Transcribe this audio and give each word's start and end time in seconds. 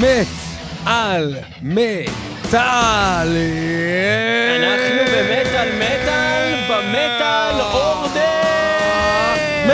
מת 0.00 0.26
על 0.86 1.36
מטאל. 1.62 3.28
אנחנו 4.56 5.04
במטאל 5.06 5.68
מטאל, 5.76 6.54
במטאל 6.68 7.60
אורדר! 7.60 8.22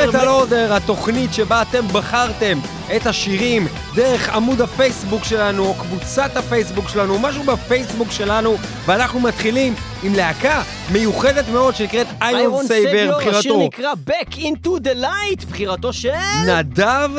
מטאל 0.09 0.29
אורדר, 0.29 0.75
התוכנית 0.75 1.35
שבה 1.35 1.63
אתם 1.63 1.89
בחרתם 1.89 2.59
את 2.97 3.07
השירים 3.07 3.67
דרך 3.95 4.29
עמוד 4.29 4.61
הפייסבוק 4.61 5.25
שלנו, 5.25 5.67
או 5.67 5.75
קבוצת 5.75 6.37
הפייסבוק 6.37 6.89
שלנו, 6.89 7.19
משהו 7.19 7.43
בפייסבוק 7.43 8.13
שלנו, 8.13 8.57
ואנחנו 8.87 9.21
מתחילים 9.21 9.75
עם 10.03 10.15
להקה 10.15 10.63
מיוחדת 10.93 11.49
מאוד 11.49 11.77
שנקראת 11.77 12.07
איירון 12.23 12.67
סייבר, 12.67 13.17
השיר 13.17 13.17
בחירתו. 13.17 13.63
נקרא 13.67 13.93
Back 14.09 14.35
into 14.35 14.69
the 14.85 15.03
Light, 15.03 15.47
בחירתו 15.51 15.93
של... 15.93 16.11
נדב 16.47 17.11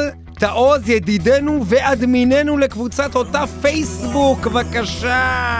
תעוז, 0.41 0.89
ידידנו 0.89 1.63
ואדמיננו 1.65 2.57
לקבוצת 2.57 3.15
אותה 3.15 3.43
פייסבוק, 3.61 4.47
בבקשה. 4.47 5.51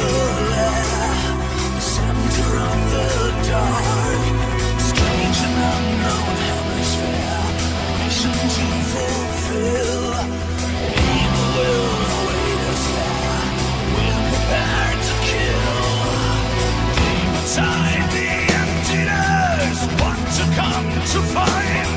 Will 0.00 0.49
to 21.12 21.20
find 21.22 21.89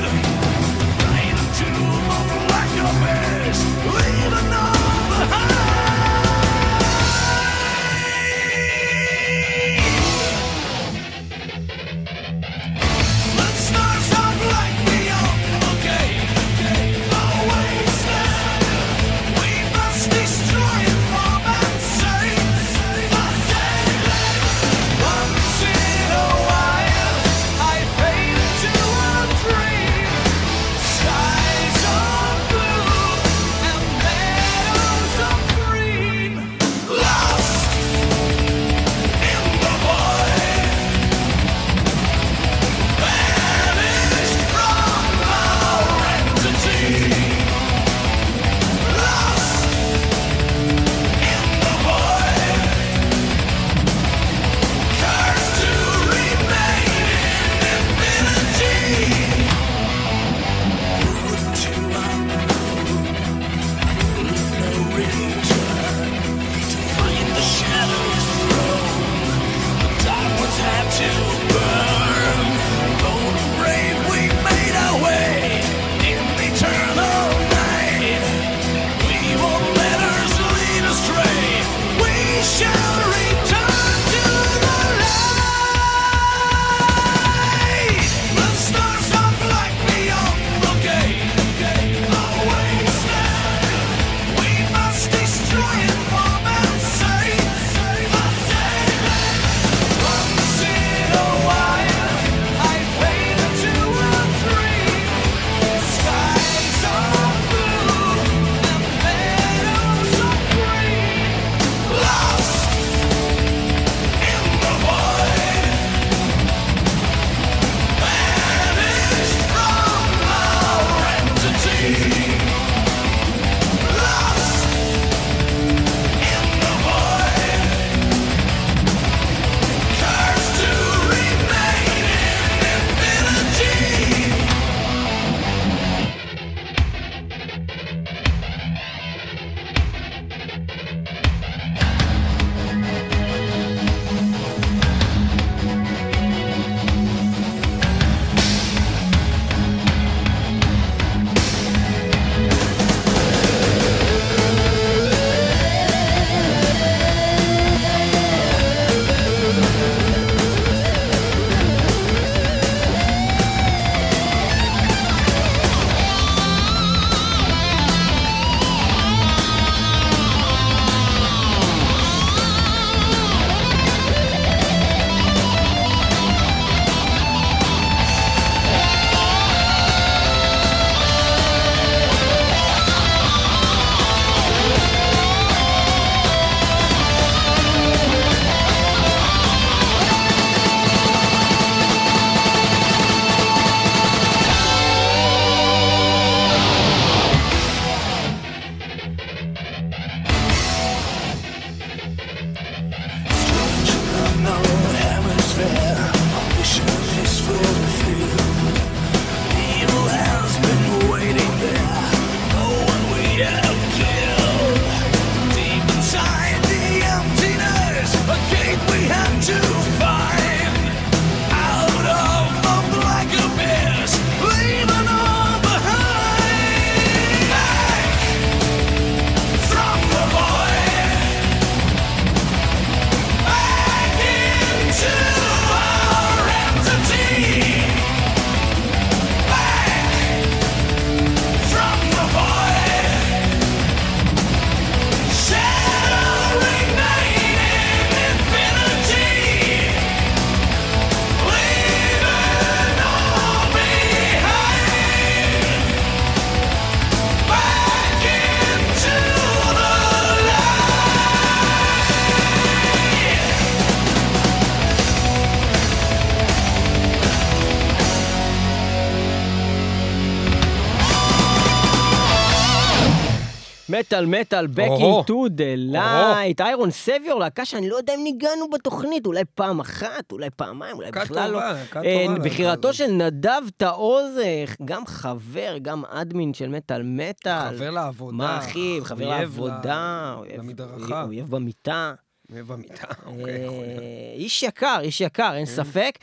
מטאל 274.14 274.26
מטאל, 274.26 274.66
back 274.66 275.00
into 275.00 275.50
the 275.58 275.94
light, 275.96 276.64
איירון 276.64 276.92
סביור, 276.92 277.40
להקה 277.40 277.66
שאני 277.66 277.90
לא 277.90 277.96
יודע 277.96 278.16
אם 278.16 278.24
ניגענו 278.24 278.70
בתוכנית, 278.70 279.26
אולי 279.26 279.44
פעם 279.56 279.80
אחת, 279.80 280.32
אולי 280.32 280.50
פעמיים, 280.50 280.96
אולי 280.96 281.12
בכלל 281.12 281.52
לא. 281.52 281.62
אה, 281.96 282.26
בחירתו. 282.44 282.94
של 282.94 283.12
נדב 283.12 283.62
טעוז, 283.78 284.40
אה, 284.40 284.64
גם 284.86 285.06
חבר, 285.06 285.78
גם 285.82 286.04
אדמין 286.06 286.54
של 286.54 286.70
מטאל 286.70 287.02
מטאל. 287.04 287.78
חבר 287.78 287.90
לעבודה. 287.90 288.38
מה 288.38 288.58
אחי, 288.58 289.00
חבר 289.04 289.30
לעבודה, 289.30 290.36
למדרכה. 290.58 291.24
אויב 291.24 291.50
במיטה. 291.50 292.14
אוהב 292.54 292.68
במיטה, 292.68 293.08
אוקיי, 293.26 293.66
יכול 293.66 293.86
להיות. 293.86 294.00
אה, 294.00 294.34
איש 294.36 294.64
יקר, 294.64 295.00
איש 295.02 295.22
יקר, 295.22 295.50
כן. 295.52 295.56
אין 295.56 295.66
ספק. 295.66 296.20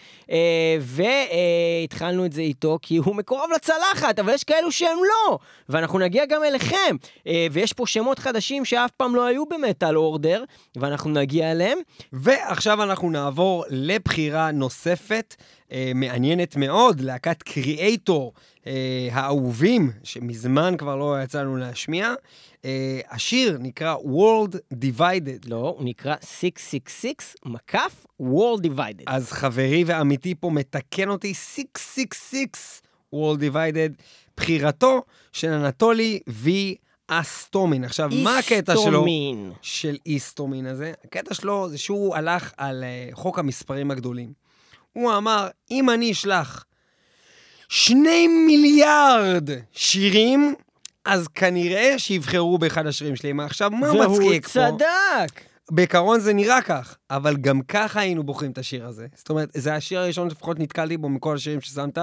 והתחלנו 0.81 2.27
את 2.27 2.33
זה 2.33 2.41
איתו 2.41 2.79
כי 2.83 2.97
הוא 2.97 3.17
מקורב 3.17 3.51
לצלחת, 3.55 4.19
אבל 4.19 4.35
יש 4.35 4.45
כאלו 4.45 4.73
שהם 4.73 4.99
לא, 5.09 5.39
ואנחנו 5.69 5.99
נגיע 5.99 6.27
גם 6.27 6.45
אליכם. 6.45 6.97
אה, 7.27 7.47
ויש 7.53 7.73
פה 7.73 7.87
שמות 7.87 8.19
חדשים 8.19 8.65
שאף 8.65 8.91
פעם 8.91 9.15
לא 9.15 9.27
היו 9.27 9.47
במטאל 9.47 9.97
אורדר, 9.97 10.45
ואנחנו 10.77 11.11
נגיע 11.11 11.51
אליהם. 11.51 11.79
ועכשיו 12.13 12.83
אנחנו 12.83 13.11
נעבור 13.11 13.65
לבחירה 13.69 14.51
נוספת, 14.51 15.37
אה, 15.73 15.93
מעניינת 15.95 16.57
מאוד, 16.57 17.01
להקת 17.01 17.43
קריאייטור 17.43 18.33
אה, 18.67 19.09
האהובים, 19.13 19.91
שמזמן 20.03 20.75
כבר 20.79 20.97
לא 20.97 21.23
יצא 21.23 21.43
לנו 21.43 21.57
להשמיע. 21.57 22.15
אה, 22.65 23.01
השיר 23.11 23.59
נקרא 23.61 23.97
World 23.97 24.57
Divided. 24.75 25.49
לא, 25.49 25.75
הוא 25.79 25.85
נקרא 25.85 26.15
666 26.25 27.37
מקף 27.45 28.07
World 28.23 28.67
Divided. 28.67 29.05
אז 29.07 29.33
חברי 29.33 29.85
ועמיתי 29.87 30.35
פה 30.35 30.51
מתקן 30.51 31.09
אותי 31.09 31.35
666 31.35 32.81
World 33.15 33.41
Divided, 33.41 34.03
בחירתו 34.37 35.03
של 35.33 35.49
אנטולי 35.49 36.21
וי 36.29 36.75
אסטומין. 37.09 37.85
עכשיו, 37.85 38.11
מה 38.23 38.39
הקטע 38.39 38.73
שלו? 38.73 38.85
איסטומין. 38.85 39.53
של 39.63 39.97
איסטומין 40.07 40.67
הזה. 40.67 40.93
הקטע 41.05 41.35
שלו 41.35 41.69
זה 41.69 41.79
שהוא 41.79 42.17
הלך 42.17 42.53
על 42.57 42.85
uh, 42.85 43.17
חוק 43.17 43.39
המספרים 43.39 43.91
הגדולים. 43.91 44.33
הוא 44.93 45.17
אמר, 45.17 45.49
אם 45.71 45.91
אני 45.91 46.13
אשלח 46.13 46.65
שני 47.69 48.29
מיליארד 48.47 49.51
שירים, 49.73 50.55
אז 51.05 51.29
כנראה 51.29 51.99
שיבחרו 51.99 52.59
באחד 52.59 52.87
השירים 52.87 53.17
שלי. 53.17 53.33
מה 53.33 53.45
עכשיו, 53.45 53.71
מה 53.71 53.93
והוא 53.93 54.05
מצחיק 54.05 54.49
פה? 54.49 54.53
צדק. 54.53 55.41
בעיקרון 55.71 56.21
זה 56.21 56.33
נראה 56.33 56.63
כך, 56.63 56.97
אבל 57.11 57.37
גם 57.37 57.63
ככה 57.63 58.01
היינו 58.01 58.23
בוחרים 58.23 58.51
את 58.51 58.59
השיר 58.59 58.87
הזה. 58.87 59.07
זאת 59.15 59.31
אומרת, 59.31 59.49
זה 59.55 59.75
השיר 59.75 60.01
הראשון 60.01 60.31
שלפחות 60.31 60.59
נתקלתי 60.59 60.97
בו 60.97 61.09
מכל 61.09 61.35
השירים 61.37 61.61
ששמת. 61.61 61.99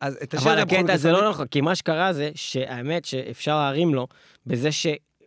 אז 0.00 0.18
את 0.22 0.34
השיר 0.34 0.52
אבל 0.52 0.60
הקטע 0.60 0.96
זה. 0.96 1.12
לא 1.12 1.30
נכון, 1.30 1.46
כי 1.46 1.60
מה 1.60 1.74
שקרה 1.74 2.12
זה 2.12 2.30
שהאמת 2.34 3.04
שאפשר 3.04 3.56
להרים 3.56 3.94
לו 3.94 4.06
בזה 4.46 4.68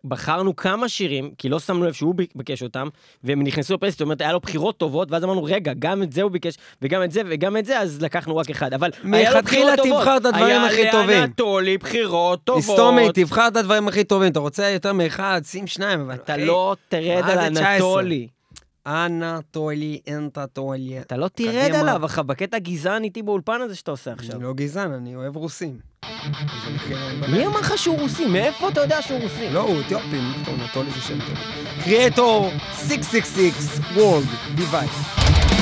שבחרנו 0.05 0.55
כמה 0.55 0.89
שירים, 0.89 1.31
כי 1.37 1.49
לא 1.49 1.59
שמנו 1.59 1.83
לב 1.83 1.93
שהוא 1.93 2.15
ביקש 2.35 2.63
אותם, 2.63 2.87
והם 3.23 3.43
נכנסו 3.43 3.73
לפלייסט, 3.73 3.97
זאת 3.97 4.05
אומרת, 4.05 4.21
היה 4.21 4.33
לו 4.33 4.39
בחירות 4.39 4.77
טובות, 4.77 5.11
ואז 5.11 5.23
אמרנו, 5.23 5.43
רגע, 5.43 5.73
גם 5.79 6.03
את 6.03 6.13
זה 6.13 6.21
הוא 6.21 6.31
ביקש, 6.31 6.57
וגם 6.81 7.03
את 7.03 7.11
זה, 7.11 7.21
וגם 7.29 7.57
את 7.57 7.65
זה, 7.65 7.79
אז 7.79 8.01
לקחנו 8.01 8.37
רק 8.37 8.49
אחד. 8.49 8.73
אבל 8.73 8.89
היה 9.03 9.03
לו 9.03 9.09
מלכתחילה 9.09 9.75
בחירות 9.75 9.77
טובות. 9.77 9.99
תבחר 9.99 10.17
את 10.17 10.25
הדברים 10.25 10.61
הכי 10.61 10.81
היה 10.81 10.91
טובים. 10.91 11.19
לאנטולי 11.19 11.77
בחירות 11.77 12.43
טובות. 12.43 12.63
היסטומי, 12.69 13.07
תבחר 13.13 13.47
את 13.47 13.57
הדברים 13.57 13.87
הכי 13.87 14.03
טובים. 14.03 14.31
אתה 14.31 14.39
רוצה 14.39 14.69
יותר 14.69 14.93
מאחד, 14.93 15.41
שים 15.45 15.67
שניים, 15.67 16.01
אבל... 16.01 16.15
אתה 16.15 16.37
לא 16.37 16.75
תרד 16.89 17.23
על 17.29 17.53
זה 17.53 17.61
19? 17.61 17.75
אנטולי. 17.75 18.27
אנטולי, 18.87 19.99
אנטטולי. 20.09 21.01
אתה 21.01 21.17
לא 21.17 21.27
תרד. 21.27 21.71
עליו, 21.75 22.05
אחי, 22.05 22.21
בקטע 22.25 22.59
גזען 22.59 23.03
איתי 23.03 23.21
באולפן 23.23 23.61
הזה 23.61 23.75
שאתה 23.75 23.91
עושה 23.91 24.11
עכשיו. 24.11 24.35
אני 24.35 24.43
לא 24.43 24.53
גזען, 24.53 24.91
אני 24.91 25.15
אוהב 25.15 25.35
רוסים. 25.35 25.79
מי. 27.31 27.45
אמר 27.45 27.59
לך 27.59 27.77
שהוא 27.77 27.99
רוסי? 27.99 28.25
מאיפה 28.25 28.69
אתה 28.69 28.81
יודע 28.81 29.01
שהוא 29.01 29.19
רוסי? 29.19 29.49
לא, 29.49 29.59
הוא 29.59 29.81
אתיופי, 29.81 30.19
אנטולי 30.61 30.91
זה 30.91 31.01
שם 31.01 31.19
טוב. 31.19 31.37
קריאטור 31.83 32.49
666 32.87 33.79
World 33.95 34.59
Divide. 34.59 35.60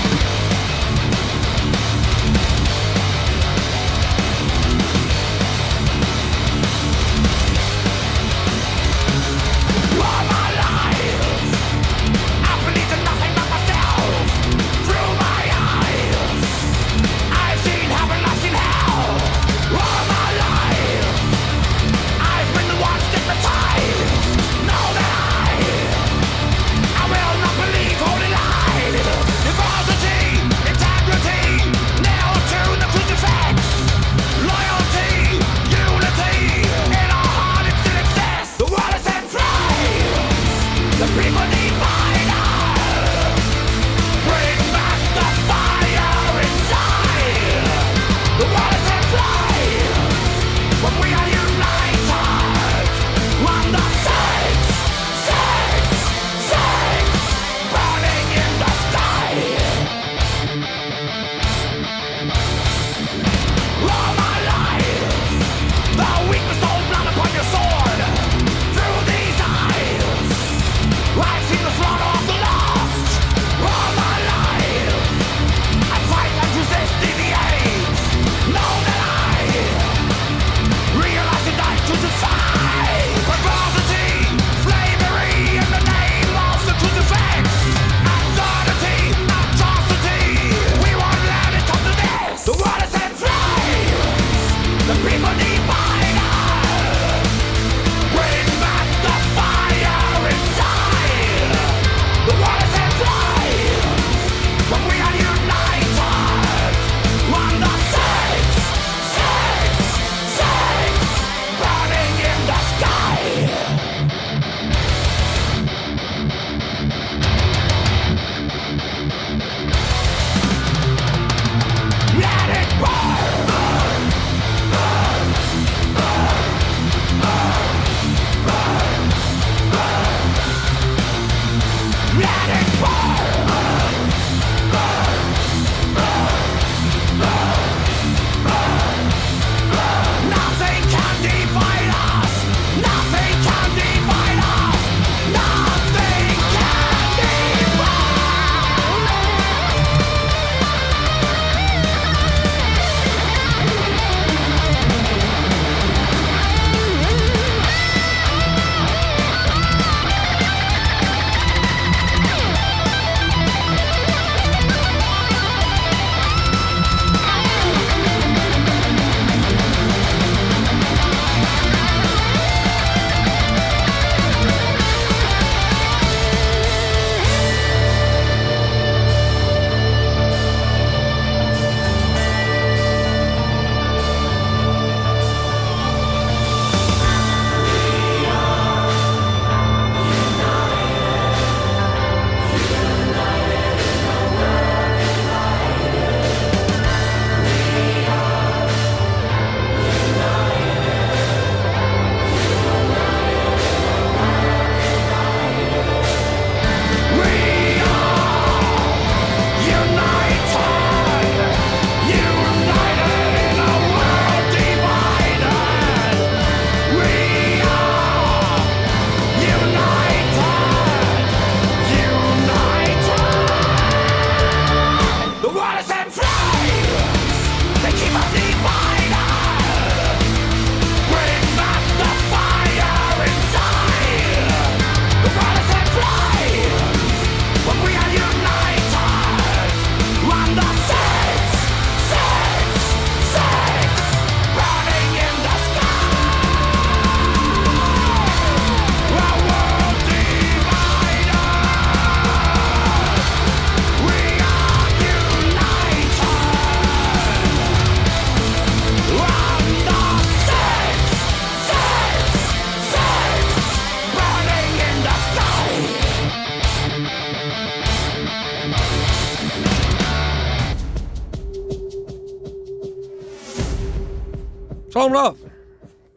שלום 274.92 275.18
רב, 275.18 275.36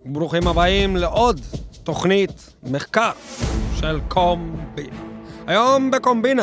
ברוכים 0.05 0.49
הבאים 0.49 0.97
לעוד 0.97 1.41
תוכנית 1.85 2.55
מחקר 2.63 3.11
של 3.77 4.01
קומבינה. 4.09 4.97
היום 5.47 5.91
בקומבינה, 5.91 6.43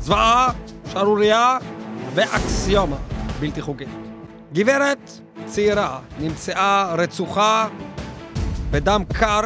זוועה, 0.00 0.52
שערורייה 0.92 1.58
ואקסיומה 2.14 2.96
בלתי 3.40 3.62
חוקית. 3.62 3.88
גברת 4.52 5.10
צעירה 5.46 6.00
נמצאה 6.20 6.94
רצוחה 6.94 7.68
בדם 8.70 9.02
קר, 9.12 9.40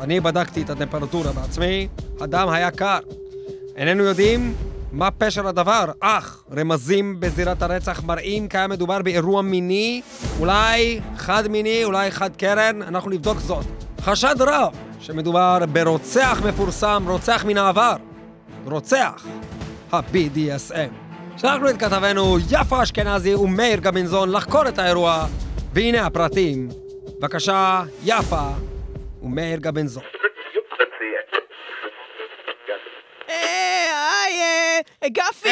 אני 0.00 0.20
בדקתי 0.20 0.62
את 0.62 0.70
הטמפרטורה 0.70 1.32
בעצמי, 1.32 1.88
הדם 2.20 2.48
היה 2.48 2.70
קר. 2.70 2.98
איננו 3.76 4.04
יודעים 4.04 4.54
מה 4.92 5.10
פשר 5.10 5.48
הדבר, 5.48 5.84
אך 6.00 6.44
רמזים 6.56 7.20
בזירת 7.20 7.62
הרצח 7.62 8.02
מראים 8.04 8.48
כי 8.48 8.56
היה 8.56 8.66
מדובר 8.66 9.02
באירוע 9.02 9.42
מיני, 9.42 10.02
אולי 10.40 11.00
חד 11.16 11.48
מיני, 11.48 11.84
אולי 11.84 12.10
חד 12.10 12.36
קרן, 12.36 12.82
אנחנו 12.82 13.10
נבדוק 13.10 13.38
זאת. 13.38 13.64
חשד 14.00 14.34
רב 14.40 14.74
שמדובר 15.00 15.58
ברוצח 15.72 16.42
מפורסם, 16.48 17.04
רוצח 17.08 17.44
מן 17.44 17.58
העבר. 17.58 17.96
רוצח 18.64 19.26
ה-BDSM. 19.92 20.92
שלחנו 21.36 21.70
את 21.70 21.76
כתבנו 21.76 22.38
יפה 22.50 22.82
אשכנזי 22.82 23.34
ומאיר 23.34 23.80
גמינזון 23.80 24.30
לחקור 24.32 24.68
את 24.68 24.78
האירוע, 24.78 25.26
והנה 25.72 26.06
הפרטים. 26.06 26.68
בבקשה, 27.18 27.82
יפה 28.04 28.48
ומאיר 29.22 29.58
גמינזון. 29.60 30.02
אה, 33.28 33.34
היי, 33.34 34.21
אה, 34.21 34.21
גפי, 35.04 35.48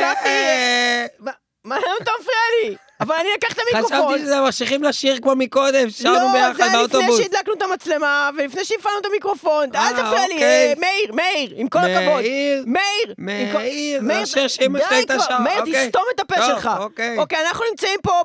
גפי, 0.00 0.28
אה, 0.28 1.06
מה- 1.18 1.32
מה 1.64 1.76
אתה 2.02 2.10
מפריע 2.20 2.38
לי? 2.70 2.76
אבל 3.00 3.14
אני 3.20 3.28
אקח 3.38 3.52
את 3.52 3.58
המיקרופון. 3.58 4.08
חשבתי 4.08 4.20
שזה 4.24 4.40
ממשיכים 4.40 4.82
לשיר 4.82 5.18
כמו 5.22 5.36
מקודם, 5.36 5.90
שרנו 5.90 6.14
לא, 6.14 6.26
זה 6.26 6.32
ביחד 6.32 6.60
היה 6.60 6.68
לפני 6.68 6.78
באוטובוס. 6.78 7.20
שהדלקנו 7.20 7.54
את 7.54 7.62
המצלמה, 7.62 8.30
ולפני 8.38 8.64
שהפעלנו 8.64 8.98
את 9.00 9.06
המיקרופון. 9.06 9.68
אל 9.74 9.80
אה, 9.80 9.90
תפריע 9.90 10.26
לי, 10.26 10.34
אוקיי. 10.34 10.68
אה, 10.68 10.72
מאיר, 10.78 11.12
מאיר, 11.12 11.52
עם 11.56 11.68
כל 11.68 11.78
הכבוד. 11.78 12.24
מאיר, 12.66 13.14
מאיר, 13.18 14.00
מאיר, 14.02 14.02
זה 14.02 14.20
השיר 14.22 14.48
שאמא 14.48 14.78
שלי 14.88 14.96
הייתה 14.96 15.18
שרה, 15.20 15.38
מאיר, 15.38 15.58
אוקיי. 15.60 15.86
תסתום 15.86 16.02
את 16.14 16.20
הפה 16.20 16.46
שלך. 16.46 16.70
אוקיי. 16.78 17.18
אוקיי, 17.18 17.38
אנחנו 17.48 17.64
נמצאים 17.70 17.98
פה 18.02 18.22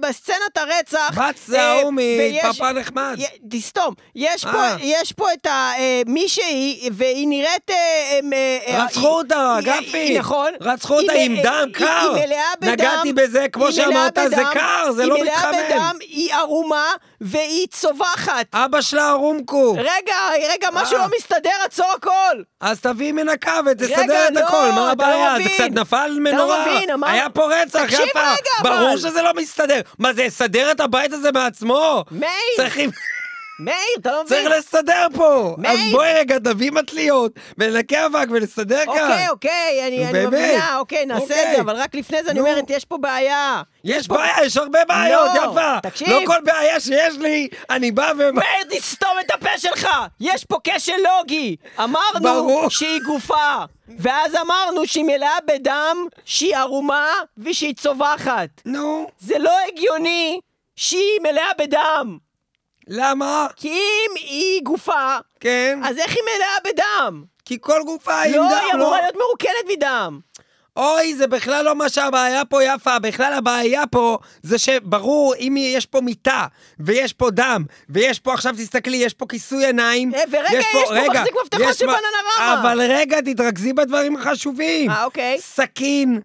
בסצנת 0.00 0.56
הרצח. 0.56 1.18
בת 1.18 1.34
זה 1.46 1.62
ההוא 1.62 1.92
מפאפה 1.96 2.72
נחמד. 2.72 3.18
תסתום. 3.50 3.94
יש 4.14 4.44
פה, 5.14 5.26
אה. 5.26 5.32
את 5.32 5.46
מישהי, 6.06 6.88
והיא 6.92 7.28
נראית... 7.28 7.70
רצחו 8.68 9.08
אותה, 9.08 9.58
גפי. 9.62 10.18
נכון. 10.18 10.52
רצחו 10.60 11.00
אותה 11.00 11.12
עם 11.12 11.36
דם 11.42 11.68
קר. 11.72 12.14
נגעתי 12.60 13.12
בזה, 13.12 13.46
כמו 13.52 13.66
היא 13.66 13.99
מלאה 14.00 14.10
שאמרת, 14.14 14.30
זה 14.30 14.36
בדם, 14.36 14.50
קר, 14.52 14.92
זה 14.92 15.06
לא 15.06 15.14
היא 15.14 15.24
מתחמם. 15.24 15.50
מלאה 15.50 15.70
בדם, 15.70 15.96
היא 16.00 16.34
ערומה, 16.34 16.86
והיא 17.20 17.66
צווחת. 17.70 18.46
אבא 18.54 18.80
שלה 18.80 19.08
ערומקו. 19.10 19.72
רגע, 19.78 20.14
רגע, 20.52 20.68
משהו 20.72 20.96
אה. 20.96 21.02
לא 21.02 21.08
מסתדר, 21.16 21.50
עצור 21.64 21.86
הכל. 21.96 22.42
אז 22.60 22.80
תביאי 22.80 23.12
מנקה 23.12 23.60
ותסדר 23.66 23.94
את 24.28 24.32
לא, 24.34 24.40
הכל, 24.40 24.56
מה 24.56 24.92
אתה 24.92 25.08
לא 25.10 25.14
הבעיה? 25.26 25.34
זה. 25.44 25.50
קצת 25.54 25.64
נפל 25.80 25.96
אתה 25.96 26.08
לא 26.08 26.20
מנורה. 26.20 26.66
מבין, 26.66 26.90
אמר- 26.90 27.08
היה 27.08 27.30
פה 27.30 27.48
רצח, 27.62 27.82
יפה. 27.88 28.20
ברור 28.62 28.96
שזה 28.96 29.22
לא 29.22 29.30
מסתדר. 29.36 29.80
מה 29.98 30.12
זה, 30.12 30.22
יסדר 30.22 30.70
את 30.70 30.80
הבית 30.80 31.12
הזה 31.12 31.32
מעצמו? 31.32 32.04
מאיר, 32.10 32.30
צריכים... 32.56 32.90
מאיר, 33.60 33.76
אתה 34.00 34.10
לא 34.12 34.22
צריך 34.26 34.46
מבין. 34.46 34.58
לסדר 34.58 35.06
פה. 35.14 35.54
מאיר. 35.58 35.72
אז 35.86 35.92
בואי 35.92 36.12
רגע, 36.14 36.38
תביא 36.38 36.70
מטליות, 36.70 37.32
וננקה 37.58 38.06
אבק 38.06 38.26
ונסדר 38.30 38.84
כאן. 38.84 39.10
אוקיי, 39.10 39.28
אוקיי, 39.28 39.86
אני. 40.10 40.26
מבינה, 40.26 40.76
אוקיי, 40.78 41.06
נעשה 41.06 41.24
את 41.24 41.30
אוקיי. 41.30 41.54
זה, 41.54 41.60
אבל 41.60 41.76
רק 41.76 41.94
לפני 41.94 42.22
זה 42.24 42.30
אני. 42.30 42.40
אומרת, 42.40 42.70
יש 42.70 42.84
פה 42.84 42.98
בעיה. 42.98 43.62
יש 43.84 44.08
פה- 44.08 44.14
בעיה, 44.14 44.34
יש 44.44 44.56
הרבה 44.56 44.78
בעיות, 44.88 45.30
לא, 45.34 45.50
יפה. 45.50 45.80
תקשיב. 45.82 46.08
לא 46.08 46.20
כל 46.26 46.40
בעיה 46.44 46.80
שיש 46.80 47.14
לי, 47.18 47.48
אני 47.70 47.90
בא 47.90 48.12
ו... 48.18 48.32
מאיר, 48.32 48.64
תסתום 48.70 49.10
את 49.26 49.30
הפה 49.30 49.58
שלך! 49.58 49.88
יש 50.20 50.44
פה 50.44 50.56
כשל 50.64 50.92
לוגי! 51.18 51.56
אמרנו 51.78 52.20
ברור. 52.22 52.68
שהיא 52.70 53.00
גופה, 53.06 53.56
ואז 53.98 54.34
אמרנו 54.34 54.86
שהיא 54.86 55.04
מלאה 55.04 55.36
בדם, 55.46 55.96
שהיא 56.24 56.56
ערומה 56.56 57.06
ושהיא 57.38 57.74
צווחת. 57.74 58.48
נו, 58.64 59.06
זה 59.20 59.38
לא 59.38 59.52
הגיוני 59.68 60.40
שהיא 60.76 61.20
מלאה 61.22 61.50
בדם. 61.58 62.18
למה? 62.92 63.46
כי 63.56 63.68
אם 63.68 64.10
היא 64.16 64.62
גופה, 64.62 65.16
כן, 65.40 65.80
אז 65.84 65.98
איך 65.98 66.10
היא 66.10 66.22
מלאה 66.22 66.72
בדם? 66.72 67.24
כי 67.44 67.58
כל 67.60 67.80
גופה 67.86 68.22
עם 68.22 68.32
לא, 68.34 68.42
דם, 68.50 68.58
היא 68.66 68.74
לא? 68.74 68.82
אמורה 68.84 69.00
להיות 69.00 69.14
מרוקנת 69.16 69.76
מדם. 69.76 70.20
אוי, 70.76 71.14
זה 71.14 71.26
בכלל 71.26 71.64
לא 71.64 71.74
מה 71.74 71.88
שהבעיה 71.88 72.44
פה, 72.44 72.64
יפה. 72.64 72.98
בכלל 72.98 73.32
הבעיה 73.32 73.86
פה 73.86 74.18
זה 74.42 74.58
שברור, 74.58 75.34
אם 75.34 75.54
יש 75.58 75.86
פה 75.86 76.00
מיטה, 76.00 76.46
ויש 76.80 77.12
פה 77.12 77.30
דם, 77.30 77.64
ויש 77.88 78.18
פה, 78.20 78.34
עכשיו 78.34 78.54
תסתכלי, 78.58 78.96
יש 78.96 79.14
פה 79.14 79.26
כיסוי 79.28 79.66
עיניים. 79.66 80.14
אה, 80.14 80.20
ורגע, 80.30 80.58
יש 80.58 80.66
פה 80.72 80.78
מחזיק 81.08 81.34
מפתחות 81.44 81.66
יש 81.70 81.76
של 81.78 81.86
מה- 81.86 81.92
בננרמה. 81.92 82.60
אבל 82.62 82.80
רגע, 82.80 83.20
תתרכזי 83.20 83.72
בדברים 83.72 84.16
החשובים. 84.16 84.90
אה, 84.90 85.04
אוקיי. 85.04 85.36
סכין, 85.40 86.20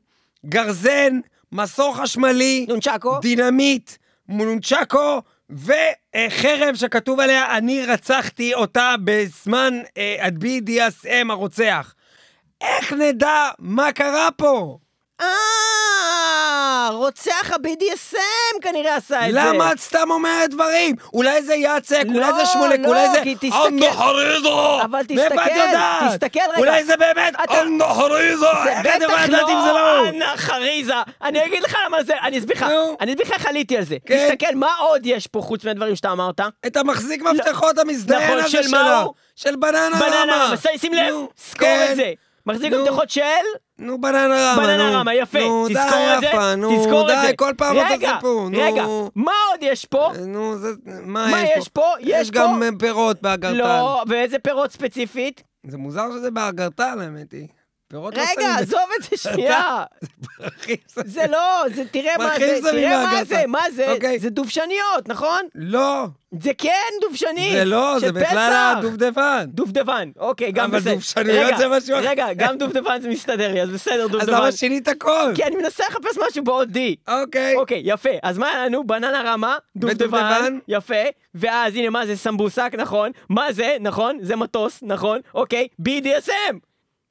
גרזן, 0.45 1.19
מסור 1.51 1.95
חשמלי, 1.97 2.65
נונצ'קו. 2.69 3.19
דינמיט, 3.21 3.91
מונצ'קו 4.29 5.21
וחרב 5.49 6.75
שכתוב 6.75 7.19
עליה, 7.19 7.57
אני 7.57 7.85
רצחתי 7.85 8.53
אותה 8.53 8.95
בזמן 9.03 9.73
אה, 9.97 10.15
ה-BDSM 10.25 11.31
הרוצח. 11.31 11.95
איך 12.61 12.93
נדע 12.93 13.49
מה 13.59 13.91
קרה 13.91 14.29
פה? 14.37 14.77
אה, 15.21 16.89
רוצח 16.91 17.51
ה-BDSM 17.51 18.17
כנראה 18.61 18.95
עשה 18.95 19.27
את 19.27 19.33
זה. 19.33 19.39
למה 19.39 19.71
את 19.71 19.79
סתם 19.79 20.11
אומרת 20.11 20.49
דברים? 20.49 20.95
אולי 21.13 21.41
זה 21.41 21.53
יצק, 21.55 22.03
לא, 22.09 22.13
אולי 22.15 22.33
זה 22.33 22.45
שמולק, 22.45 22.79
לא, 22.79 22.87
אולי 22.87 23.09
זה... 23.11 23.19
כי 23.23 23.35
תסתכל- 23.35 23.67
אנדה 23.67 23.93
חריזו! 23.93 24.81
אבל 24.81 24.99
את 25.01 25.05
תסתכל? 25.07 25.35
תסתכל 26.09 26.39
רגע. 26.49 26.57
אולי 26.57 26.83
זה 26.83 26.97
באמת 26.97 27.33
אנדה 27.51 27.93
חריזו! 27.93 28.47
זה 28.63 28.71
איך 28.71 28.85
את 28.95 29.01
בטח 29.01 29.23
לדעת 29.27 29.49
אם 29.49 29.61
זה 29.65 29.71
לא? 29.71 30.07
אנה 30.09 30.33
חריזה. 30.37 30.93
אני 31.23 31.45
אגיד 31.45 31.63
לך 31.63 31.77
למה 31.85 32.03
זה, 32.03 32.13
אני 32.21 32.39
אסביר 32.39 32.55
לך. 32.57 32.65
אני 33.01 33.11
אסביר 33.11 33.25
לך 33.27 33.31
איך 33.33 33.45
עליתי 33.45 33.77
על 33.77 33.83
זה. 33.83 33.95
כן. 34.05 34.27
תסתכל, 34.29 34.55
מה 34.55 34.75
עוד 34.79 35.01
יש 35.05 35.27
פה 35.27 35.41
חוץ 35.41 35.63
מהדברים 35.65 35.95
שאתה 35.95 36.11
אמרת? 36.11 36.39
את 36.67 36.77
המחזיק 36.77 37.21
מפתחות 37.21 37.77
המזדיין 37.77 38.23
נכון, 38.23 38.37
הזה 38.39 38.49
של 38.49 38.57
מה 38.57 38.77
שלה. 38.77 39.01
הוא? 39.01 39.13
של 39.35 39.55
בננה 39.55 39.95
בננה, 39.99 40.45
רמה. 40.45 40.55
שים 40.77 40.93
לב, 40.93 41.09
נו, 41.13 41.29
זכור 41.49 41.59
כן. 41.67 41.87
את 41.91 41.95
זה. 41.95 42.11
מחזיק. 42.45 42.73
מפתחות 42.73 43.09
של? 43.09 43.21
נו, 43.79 44.01
בננה 44.01 44.53
רמה, 44.53 44.61
בננה. 44.67 44.99
רמה, 44.99 45.13
יפה. 45.15 45.39
נו, 45.39 45.67
תזכור 45.69 45.83
די, 45.89 46.15
את 46.15 46.19
זה, 46.21 46.25
יפה, 46.27 46.55
נו, 46.55 46.79
תזכור 46.79 47.01
את 47.11 47.15
די, 47.15 47.27
זה. 47.27 47.35
כל 47.35 47.53
פעם 47.57 47.77
אותו 47.77 47.87
רגע, 47.93 48.13
סיפור, 48.15 48.49
נו. 48.49 48.57
רגע, 48.61 48.85
מה 49.15 49.31
עוד 49.51 49.59
יש 49.61 49.85
פה? 49.85 50.11
נו, 50.27 50.57
זה... 50.57 50.69
מה, 50.85 51.27
מה 51.31 51.43
יש 51.43 51.67
פה? 51.69 51.83
יש 51.99 52.21
יש 52.21 52.31
גם 52.31 52.57
פה- 52.59 52.65
אה, 52.65 52.69
פירות 52.79 53.21
באגרטל. 53.21 53.57
לא, 53.57 54.03
ואיזה 54.07 54.39
פירות 54.39 54.71
ספציפית? 54.71 55.43
זה 55.67 55.77
מוזר 55.77 56.11
שזה 56.11 56.31
באגרטל, 56.31 56.97
האמת 57.01 57.31
היא. 57.31 57.47
פירות 57.87 58.17
לא 58.17 58.21
רגע, 58.21 58.31
שמים 58.35 58.47
עזוב 58.59 58.89
את 58.99 59.03
זה 59.03 59.17
שנייה. 59.17 59.83
זה 61.05 61.25
לא, 61.29 61.63
זה 61.75 61.83
תראה 61.91 62.17
מה 62.17 62.39
זה, 62.39 62.57
שמים 62.61 62.71
תראה 62.71 63.03
מה. 63.03 63.23
זה, 63.23 63.43
מה 63.47 63.61
זה, 63.75 63.91
אוקיי. 63.91 64.19
זה 64.19 64.29
דובשניות, 64.29 65.07
נכון? 65.07 65.41
לא, 65.55 66.05
זה 66.41 66.51
כן 66.57 66.91
דובשני. 67.01 67.51
זה 67.51 67.65
לא, 67.65 67.99
זה 67.99 68.11
בכלל. 68.11 68.75
הדובדבן. 68.77 69.45
דובדבן, 69.47 70.09
אוקיי, 70.19 70.51
גם 70.51 70.65
אבל 70.69 70.79
בסדר. 70.79 70.93
דובשניות 70.93 71.45
רגע, 71.47 71.57
זה 71.57 71.67
משהו 71.67 71.99
אחר. 71.99 72.09
רגע, 72.09 72.33
גם 72.33 72.57
דובדבן 72.57 73.01
זה 73.01 73.09
מסתדר 73.09 73.53
לי, 73.53 73.61
אז 73.61 73.69
בסדר, 73.69 74.03
אז 74.03 74.11
דובדבן. 74.11 74.33
למה 74.33 74.51
שינית 74.51 74.87
הכל? 74.87 75.31
כי 75.35 75.43
אני 75.43 75.55
מנסה 75.55 75.83
לחפש 75.89 76.17
משהו 76.27 76.43
בעוד 76.43 76.77
D. 76.77 76.79
אוקיי. 77.07 77.55
אוקיי, 77.55 77.81
יפה. 77.85 78.09
אז 78.23 78.37
מה 78.37 78.47
היה 78.49 78.65
לנו? 78.65 78.83
בננה 78.87 79.21
רמה, 79.25 79.57
דובדבן. 79.75 80.59
יפה. 80.67 81.03
ואז 81.35 81.75
הנה, 81.75 81.89
מה 81.89 82.05
זה 82.05 82.17
סמבוסק, 82.17 82.71
נכון? 82.77 83.11
מה 83.29 83.53
זה, 83.53 83.77
נכון? 83.79 84.17
זה 84.21 84.35
מטוס, 84.35 84.79
נכון? 84.81 85.19
אוקיי, 85.33 85.67
BDSM. 85.81 86.55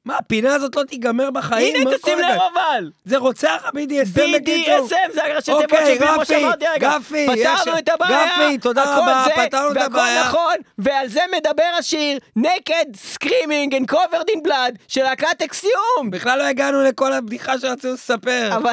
מה, 0.05 0.17
הפינה 0.17 0.55
הזאת 0.55 0.75
לא 0.75 0.83
תיגמר 0.83 1.31
בחיים? 1.31 1.75
הנה, 1.75 1.97
תשים 1.97 2.19
לב? 2.19 2.39
אבל. 2.53 2.91
זה 3.05 3.17
רוצח 3.17 3.63
ה-BDSM 3.65 4.19
בקיצור. 4.35 4.87
BDSM 4.87 5.13
זה 5.13 5.23
הראשי 5.25 5.51
תיבות 5.51 5.63
אוקיי, 5.63 5.97
של 5.97 6.05
כמו 6.07 6.25
שאמרתי 6.25 6.65
רגע. 6.75 6.97
גפי, 6.97 7.27
פתרנו 7.27 7.77
את 7.77 7.89
הבעיה, 7.89 8.25
גפי, 8.25 8.57
תודה 8.57 8.97
רבה, 8.97 9.23
זה, 9.25 9.31
פתרנו 9.45 9.71
את 9.71 9.77
והכל 9.77 9.85
הבעיה. 9.85 10.23
נכון, 10.23 10.55
ועל 10.77 11.07
זה 11.07 11.21
מדבר 11.37 11.69
השיר 11.79 12.17
Naked 12.39 13.15
Screaming 13.15 13.71
and 13.71 13.93
Covered 13.93 14.35
in 14.35 14.47
Blood 14.47 14.75
של 14.87 15.03
להקת 15.03 15.41
אקסיום. 15.41 16.09
בכלל 16.09 16.39
לא 16.39 16.43
הגענו 16.43 16.83
לכל 16.83 17.13
הבדיחה 17.13 17.59
שרצינו 17.59 17.93
לספר. 17.93 18.49
אבל... 18.55 18.71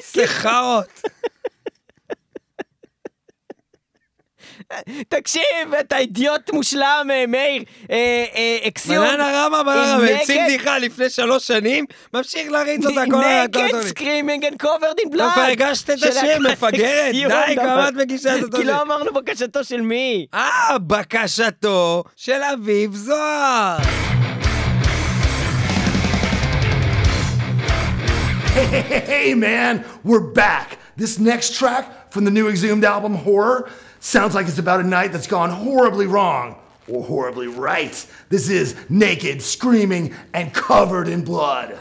סליחות. 0.00 1.02
תקשיב, 5.08 5.42
אתה 5.80 5.98
אידיוט 5.98 6.50
מושלם, 6.52 7.06
אה, 7.10 7.24
מאיר. 7.28 7.62
אה, 7.90 7.96
אה, 8.34 8.58
אקסיום. 8.68 9.06
בננה 9.06 9.44
רמה 9.46 9.62
בננה, 9.62 9.98
naked- 9.98 10.44
בדיחה 10.44 10.78
לפני 10.78 11.10
שלוש 11.10 11.46
שנים, 11.46 11.84
ממשיך 12.14 12.50
להריץ 12.50 12.86
אותה 12.86 13.02
כל 13.10 13.24
ה... 13.24 13.42
הזמן. 13.42 13.80
Screaming 13.90 14.42
and 14.42 14.62
Covered 14.62 15.00
in 15.00 15.10
טוב, 15.12 15.14
Blood. 15.20 15.32
כבר 15.34 15.42
הגשת 15.42 15.90
את 15.90 15.96
להקת 16.00 16.40
מפגרת, 16.52 17.12
די. 17.14 17.56
כמה 17.56 17.88
את 17.88 17.94
מגישה 17.94 18.36
את 18.38 18.42
אותו 18.42 18.56
כי? 18.56 18.64
לא 18.64 18.82
אמרנו 18.82 19.12
בקשתו 19.12 19.64
של 19.64 19.80
מי. 19.80 20.26
אה, 20.34 20.78
בקשתו 20.86 22.04
של 22.16 22.40
אביב 22.54 22.94
זוהר. 22.94 23.76
Hey 28.54 29.34
man, 29.34 29.84
we're 30.04 30.20
back. 30.20 30.78
This 30.96 31.18
next 31.18 31.54
track 31.58 32.12
from 32.12 32.24
the 32.24 32.30
new 32.30 32.48
Exhumed 32.48 32.84
album, 32.84 33.14
Horror, 33.16 33.68
Sounds 34.04 34.34
like 34.34 34.46
it's 34.46 34.58
about 34.58 34.80
a 34.80 34.82
night 34.82 35.12
that's 35.12 35.26
gone 35.26 35.48
horribly 35.48 36.06
wrong. 36.06 36.56
Or 36.88 37.02
horribly 37.02 37.46
right. 37.46 38.06
This 38.28 38.50
is 38.50 38.76
naked, 38.90 39.40
screaming, 39.40 40.14
and 40.34 40.52
covered 40.52 41.08
in 41.08 41.24
blood. 41.24 41.80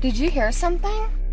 Did 0.00 0.16
you 0.16 0.30
hear 0.30 0.50
something? 0.50 1.25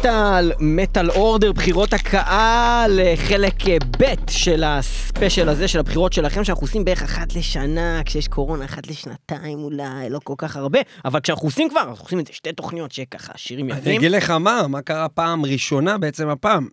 מטאל 0.00 0.52
מטאל, 0.60 1.10
אורדר, 1.10 1.52
בחירות 1.52 1.92
הקהל, 1.92 3.00
אה, 3.00 3.14
חלק 3.16 3.68
אה, 3.68 3.76
ב' 3.98 4.30
של 4.30 4.64
הספיישל 4.64 5.48
הזה, 5.48 5.68
של 5.68 5.78
הבחירות 5.78 6.12
שלכם, 6.12 6.44
שאנחנו 6.44 6.62
עושים 6.66 6.84
בערך 6.84 7.02
אחת 7.02 7.34
לשנה, 7.34 8.02
כשיש 8.04 8.28
קורונה 8.28 8.64
אחת 8.64 8.86
לשנתיים 8.86 9.58
אולי, 9.58 10.10
לא 10.10 10.20
כל 10.24 10.34
כך 10.38 10.56
הרבה, 10.56 10.78
אבל 11.04 11.20
כשאנחנו 11.20 11.48
עושים 11.48 11.70
כבר, 11.70 11.80
אנחנו 11.80 12.04
עושים 12.04 12.20
את 12.20 12.26
זה 12.26 12.32
שתי 12.32 12.52
תוכניות 12.52 12.92
שככה, 12.92 13.32
שירים 13.36 13.70
אני 13.70 13.78
יפים. 13.78 13.98
אגיד 13.98 14.10
לך 14.10 14.30
מה, 14.30 14.66
מה 14.68 14.82
קרה 14.82 15.08
פעם 15.08 15.44
ראשונה 15.44 15.98
בעצם 15.98 16.28
הפעם. 16.28 16.68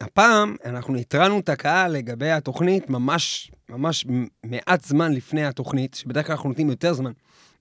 הפעם 0.00 0.56
אנחנו 0.64 0.96
התרענו 0.96 1.38
את 1.38 1.48
הקהל 1.48 1.92
לגבי 1.92 2.30
התוכנית 2.30 2.90
ממש, 2.90 3.50
ממש 3.68 4.06
מעט 4.44 4.84
זמן 4.84 5.12
לפני 5.12 5.44
התוכנית, 5.44 5.94
שבדרך 5.94 6.26
כלל 6.26 6.36
אנחנו 6.36 6.48
נותנים 6.48 6.70
יותר 6.70 6.92
זמן, 6.92 7.12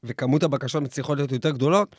וכמות 0.04 0.44
הבקשות 0.44 0.84
מצליחות 0.84 1.18
להיות 1.18 1.32
יותר 1.32 1.50
גדולות. 1.50 1.96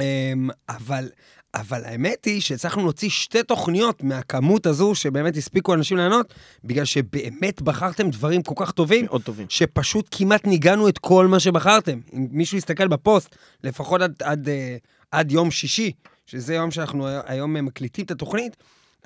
אמ, 0.00 0.48
אבל, 0.68 1.08
אבל 1.54 1.84
האמת 1.84 2.24
היא 2.24 2.40
שהצלחנו 2.40 2.82
להוציא 2.82 3.08
שתי 3.08 3.42
תוכניות 3.42 4.02
מהכמות 4.02 4.66
הזו, 4.66 4.94
שבאמת 4.94 5.36
הספיקו 5.36 5.74
אנשים 5.74 5.96
לענות, 5.96 6.34
בגלל 6.64 6.84
שבאמת 6.84 7.62
בחרתם 7.62 8.10
דברים 8.10 8.42
כל 8.42 8.54
כך 8.56 8.70
טובים, 8.70 9.04
מאוד 9.04 9.22
טובים. 9.22 9.46
שפשוט 9.48 10.08
כמעט 10.10 10.46
ניגענו 10.46 10.88
את 10.88 10.98
כל 10.98 11.26
מה 11.26 11.40
שבחרתם. 11.40 12.00
אם 12.12 12.26
מישהו 12.30 12.58
יסתכל 12.58 12.88
בפוסט, 12.88 13.36
לפחות 13.64 14.00
עד, 14.00 14.14
עד, 14.22 14.48
אה, 14.48 14.76
עד 15.10 15.32
יום 15.32 15.50
שישי, 15.50 15.92
שזה 16.26 16.54
יום 16.54 16.70
שאנחנו 16.70 17.06
היום 17.26 17.54
מקליטים 17.54 18.04
את 18.04 18.10
התוכנית, 18.10 18.56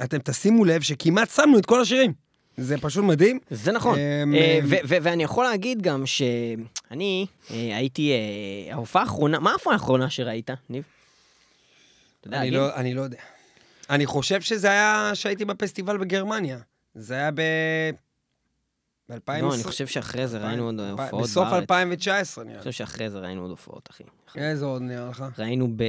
אתם 0.04 0.18
תשימו 0.18 0.64
לב 0.64 0.80
שכמעט 0.80 1.30
שמנו 1.30 1.58
את 1.58 1.66
כל 1.66 1.80
השירים. 1.80 2.12
זה 2.56 2.78
פשוט 2.78 3.04
מדהים. 3.04 3.38
זה 3.50 3.72
נכון. 3.72 3.98
אמ, 3.98 4.34
אה, 4.34 4.58
ואני 4.88 5.22
יכול 5.22 5.44
להגיד 5.44 5.82
גם 5.82 6.06
שאני 6.06 7.26
אה, 7.50 7.76
הייתי, 7.76 8.12
ההופעה 8.70 9.02
האחרונה, 9.02 9.38
מה 9.38 9.50
ההופעה 9.50 9.72
האחרונה 9.72 10.10
שראית, 10.10 10.50
ניב? 10.70 10.82
אתה 12.20 12.28
יודע 12.28 12.40
אני? 12.40 12.50
לא, 12.50 12.74
אני 12.74 12.94
לא 12.94 13.02
יודע. 13.02 13.18
אני 13.90 14.06
חושב 14.06 14.40
שזה 14.40 14.70
היה 14.70 15.10
שהייתי 15.14 15.44
בפסטיבל 15.44 15.98
בגרמניה. 15.98 16.58
זה 16.94 17.14
היה 17.14 17.30
ב... 17.30 17.40
ב-2020. 19.08 19.42
לא, 19.42 19.54
אני 19.54 19.64
חושב 19.64 19.86
שאחרי 19.86 20.28
זה 20.28 20.38
ראינו 20.38 20.64
עוד 20.64 20.80
הופעות 20.80 21.10
בארץ. 21.10 21.22
בסוף 21.24 21.48
2019 21.52 22.44
נראה 22.44 22.54
אני. 22.54 22.62
חושב 22.62 22.72
שאחרי 22.72 23.10
זה 23.10 23.18
ראינו 23.18 23.42
עוד 23.42 23.50
הופעות, 23.50 23.88
אחי. 23.90 24.04
איזה 24.36 24.64
עוד 24.64 24.82
נראה 24.82 25.08
לך? 25.08 25.24
ראינו 25.38 25.68
ב... 25.76 25.82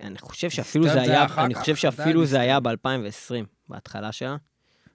אני 0.00 0.18
חושב 0.18 0.50
שאפילו 0.50 0.84
זה 0.84 1.00
היה, 1.00 1.26
אני 1.38 1.54
חושב 1.54 1.76
שאפילו 1.76 2.26
זה. 2.26 2.40
היה 2.40 2.60
ב-2020, 2.60 3.44
בהתחלה 3.68 4.12
שלה. 4.12 4.36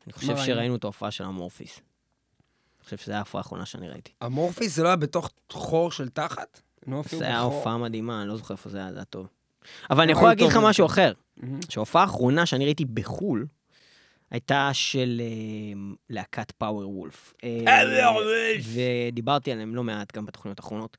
אני 0.05 0.13
חושב 0.13 0.29
ראינו? 0.29 0.45
שראינו 0.45 0.75
את 0.75 0.83
ההופעה 0.83 1.11
של 1.11 1.23
המורפיס. 1.23 1.79
אני 1.79 2.83
חושב 2.83 2.97
שזו 2.97 3.11
הייתה 3.11 3.17
ההופעה 3.17 3.39
האחרונה 3.39 3.65
שאני 3.65 3.89
ראיתי. 3.89 4.11
המורפיס 4.21 4.75
זה 4.75 4.83
לא 4.83 4.88
היה 4.88 4.95
בתוך 4.95 5.29
חור 5.51 5.91
של 5.91 6.09
תחת? 6.09 6.61
לא 6.88 7.01
זה 7.09 7.25
היה. 7.25 7.39
הופעה 7.39 7.77
מדהימה, 7.77 8.21
אני 8.21 8.29
לא 8.29 8.38
זוכר 8.38 8.53
איפה 8.53 8.69
זה 8.69 8.77
היה, 8.77 8.91
זה 8.91 8.97
היה 8.97 9.05
טוב. 9.05 9.27
אבל 9.89 10.04
אני 10.04 10.12
יכול 10.12 10.28
להגיד 10.28 10.47
לך 10.47 10.60
משהו. 10.63 10.86
אחר. 10.86 11.13
שההופעה 11.69 12.01
האחרונה 12.01 12.45
שאני 12.45 12.65
ראיתי 12.65 12.86
בחו"ל, 12.86 13.45
הייתה 14.32 14.69
של 14.73 15.21
אה, 15.23 15.93
להקת 16.10 16.51
פאוור 16.51 16.89
וולף. 16.89 17.34
אה, 17.43 17.84
ודיברתי 18.73 19.51
עליהם 19.51 19.75
לא 19.75 19.84
מעט 19.84 20.17
גם 20.17 20.25
בתוכניות 20.25 20.60
האחרונות. 20.60 20.97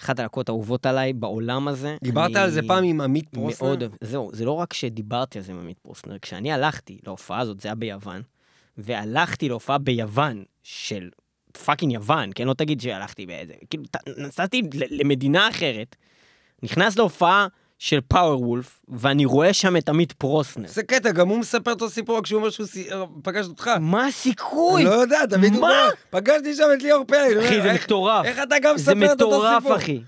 אחת 0.00 0.18
הלהקות 0.18 0.48
האהובות 0.48 0.86
עליי 0.86 1.12
בעולם 1.12 1.68
הזה. 1.68 1.96
דיברת 2.04 2.30
אני 2.30 2.38
על 2.38 2.50
זה 2.50 2.60
פעם 2.66 2.84
עם 2.84 3.00
עמית 3.00 3.28
פרוסנר? 3.28 3.68
מאוד, 3.68 3.82
זהו, 4.00 4.30
זה 4.32 4.44
לא 4.44 4.52
רק 4.52 4.72
שדיברתי 4.72 5.38
על 5.38 5.44
זה 5.44 5.52
עם 5.52 5.58
עמית 5.58 5.78
פרוסנר, 5.78 6.18
כשאני 6.18 6.52
הלכתי 6.52 6.98
להופעה 7.06 7.40
הזאת, 7.40 7.60
זה 7.60 7.68
היה 7.68 7.74
ביוון, 7.74 8.22
והלכתי 8.78 9.48
להופעה 9.48 9.78
ביוון 9.78 10.44
של 10.62 11.10
fucking 11.64 11.92
יוון, 11.92 12.30
כן? 12.34 12.46
לא 12.46 12.54
תגיד 12.54 12.80
שהלכתי 12.80 13.26
באיזה... 13.26 13.52
כאילו, 13.70 13.84
נסעתי 14.18 14.62
למדינה 14.90 15.48
אחרת, 15.48 15.96
נכנס 16.62 16.98
להופעה 16.98 17.46
של 17.78 18.00
Powerwolf, 18.08 18.80
ואני 18.88 19.24
רואה 19.24 19.52
שם 19.52 19.76
את 19.76 19.88
עמית 19.88 20.12
פרוסנר. 20.12 20.68
זה 20.68 20.82
קטע, 20.82 21.10
גם 21.10 21.28
הוא 21.28 21.38
מספר 21.38 21.72
את 21.72 21.82
הסיפור 21.82 22.22
כשהוא 22.22 22.38
אומר 22.38 22.50
שהוא 22.50 22.66
סי- 22.66 22.88
פגש 23.22 23.46
אותך. 23.46 23.70
מה 23.80 24.06
הסיכוי? 24.06 24.84
לא 24.84 24.90
יודע, 24.90 25.26
תמיד 25.26 25.52
הוא? 25.54 25.62
אומר, 25.62 25.88
פגשתי 26.10 26.54
שם 26.54 26.64
את 26.78 26.82
ליאור 26.82 27.04
אומר, 27.08 27.44
אחי, 27.46 27.62
זה 27.62 27.72
מטורף. 27.72 28.24
איך 28.26 28.38
אתה 28.42 28.56
גם 28.62 28.78
זה 28.78 28.94
מספר 28.94 29.12
את 29.12 29.22
אותו 29.22 29.34
סיפור? 29.42 29.56
מטורף, 29.58 29.76
אחי. 29.82 30.00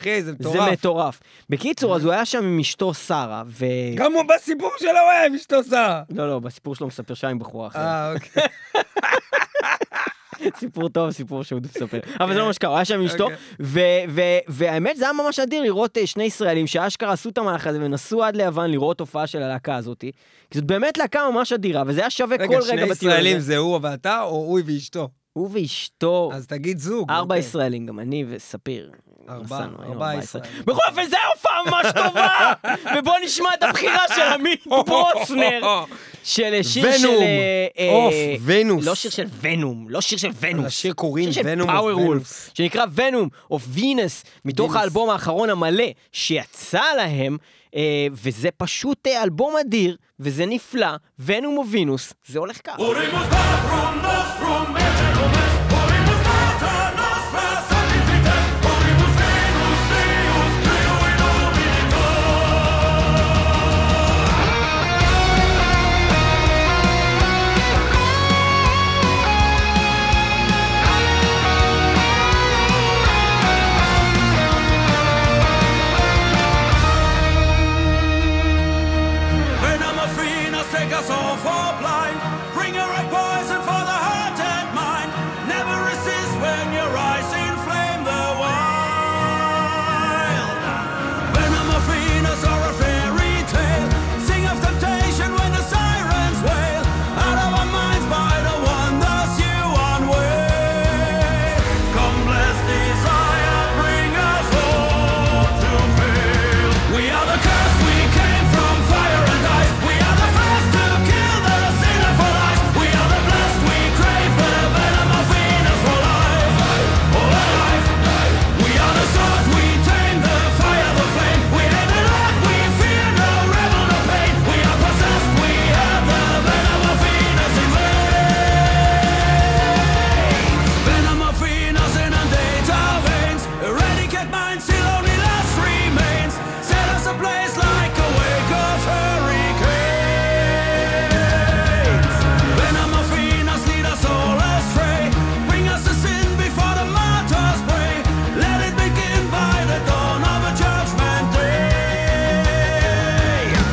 אחי, 0.00 0.22
זה 0.22 0.32
זה 0.32 0.36
מטורף. 0.50 0.68
מטורף. 0.72 1.20
בקיצור, 1.50 1.96
אז 1.96 2.04
הוא 2.04 2.12
היה 2.12 2.24
שם 2.24 2.44
עם 2.44 2.58
אשתו 2.58 2.94
שרה, 2.94 3.42
ו... 3.46 3.64
גם 3.94 4.12
הוא 4.12 4.22
בסיפור 4.34 4.70
שלו 4.78 4.90
הוא 4.90 5.10
היה 5.10 5.26
עם 5.26 5.34
אשתו 5.34 5.64
שרה. 5.64 6.02
לא, 6.10 6.28
לא, 6.28 6.38
בסיפור 6.38 6.74
שלו 6.74 6.86
מספר 6.86 7.14
שהיה 7.14 7.30
עם 7.30 7.38
בחורה 7.38 7.66
אחרת. 7.68 7.82
אה, 7.82 8.12
אוקיי. 8.14 8.42
סיפור 10.56 10.88
טוב, 10.88 11.10
סיפור 11.10 11.42
שהוא 11.42 11.60
מספר. 11.62 11.98
אבל 12.20 12.32
זה 12.32 12.38
לא 12.38 12.46
מה 12.46 12.52
שקרה, 12.52 12.70
הוא 12.70 12.76
היה 12.76 12.84
שם 12.84 12.94
עם 12.94 13.04
אשתו, 13.04 13.24
אוקיי. 13.24 14.40
והאמת 14.48 14.96
זה 14.96 15.04
היה 15.04 15.12
ממש 15.12 15.38
אדיר 15.38 15.62
לראות 15.62 15.98
אה, 15.98 16.06
שני 16.06 16.24
ישראלים 16.24 16.66
שאשכרה 16.66 17.12
עשו 17.12 17.28
את 17.28 17.38
המהלך 17.38 17.66
הזה 17.66 17.78
ונסעו 17.80 18.24
עד 18.24 18.36
ליוון 18.36 18.70
לראות 18.70 19.00
הופעה 19.00 19.26
של 19.26 19.42
הלהקה 19.42 19.76
הזאתי. 19.76 20.12
כי 20.50 20.58
זאת 20.58 20.66
באמת 20.66 20.98
להקה 20.98 21.30
ממש 21.30 21.52
אדירה, 21.52 21.82
וזה 21.86 22.00
היה 22.00 22.10
שווה 22.10 22.38
כל 22.38 22.44
רגע, 22.44 22.56
רגע 22.56 22.66
שני 22.66 22.76
בטיול 22.76 23.12
ישראלים. 23.12 23.38
זה 23.38 23.56
הוא 23.56 23.78
ואתה, 23.82 24.22
או 24.22 24.28
הוא 24.28 24.60
ואשתו? 24.66 25.08
הוא 25.32 25.50
ואשתו, 25.52 26.30
אז 26.32 26.46
תגיד 26.46 26.78
זוג. 26.78 27.10
ארבע 27.10 27.34
אוקיי. 27.34 27.38
ישראלים, 27.38 27.86
גם 27.86 28.00
אני 28.00 28.24
וספיר. 28.28 28.90
ארבעה, 29.28 29.66
ארבעה 29.82 30.18
ישראלים. 30.18 30.50
בכל 30.64 30.80
אופן, 30.88 31.04
זו 31.10 31.16
הופעה 31.34 31.62
ממש 31.66 31.86
טובה! 31.94 32.52
ובואו 32.98 33.16
נשמע 33.24 33.48
את 33.54 33.62
הבחירה 33.62 34.04
של 34.16 34.22
עמית 34.22 34.64
פרוסנר, 34.86 35.84
של 36.24 36.62
שיר 36.62 36.92
של... 36.98 37.06
Venom. 37.06 37.22
אה, 37.22 37.66
אה, 37.78 37.92
of, 37.92 38.14
Venus. 38.44 38.86
לא 38.86 38.94
שיר 38.94 39.10
של 39.10 39.26
Venom, 39.40 39.86
לא 39.88 40.00
שיר 40.00 40.18
של 40.18 40.30
Venus. 40.40 40.66
לשיר 40.66 40.92
קוראים 40.92 41.30
Venom 41.44 41.70
of 41.70 41.84
Venus. 41.84 42.50
שנקרא 42.54 42.84
Venom 42.94 43.28
of 43.50 43.64
Venus, 43.68 44.24
מתוך 44.44 44.66
Venus. 44.66 44.80
האלבום 44.80 45.10
האחרון 45.10 45.50
המלא 45.50 45.84
שיצא 46.12 46.84
להם, 46.96 47.36
אה, 47.76 48.06
וזה 48.12 48.48
פשוט 48.56 49.06
אה, 49.06 49.22
אלבום 49.22 49.54
אדיר, 49.56 49.96
וזה 50.20 50.46
נפלא, 50.46 50.96
Venom 51.18 51.56
of 51.56 51.66
Venus, 51.66 52.12
זה 52.26 52.38
הולך 52.38 52.60
ככה. 52.64 52.82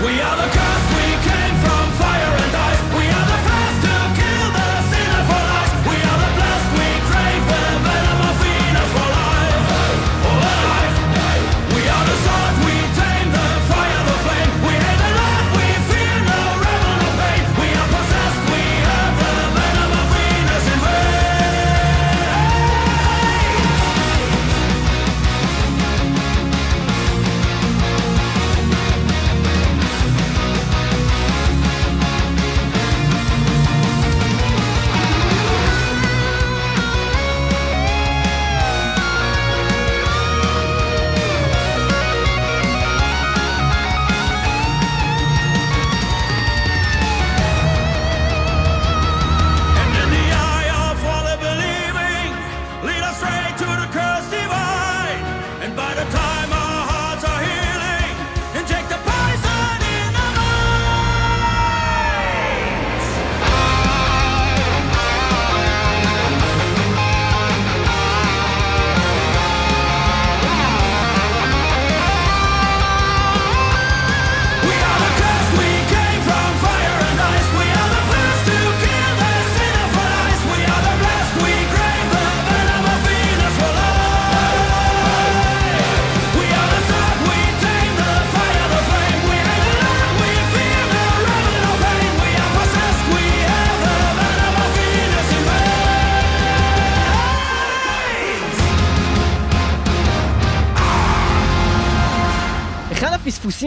We 0.05 0.21
are 0.21 0.37
the 0.37 0.54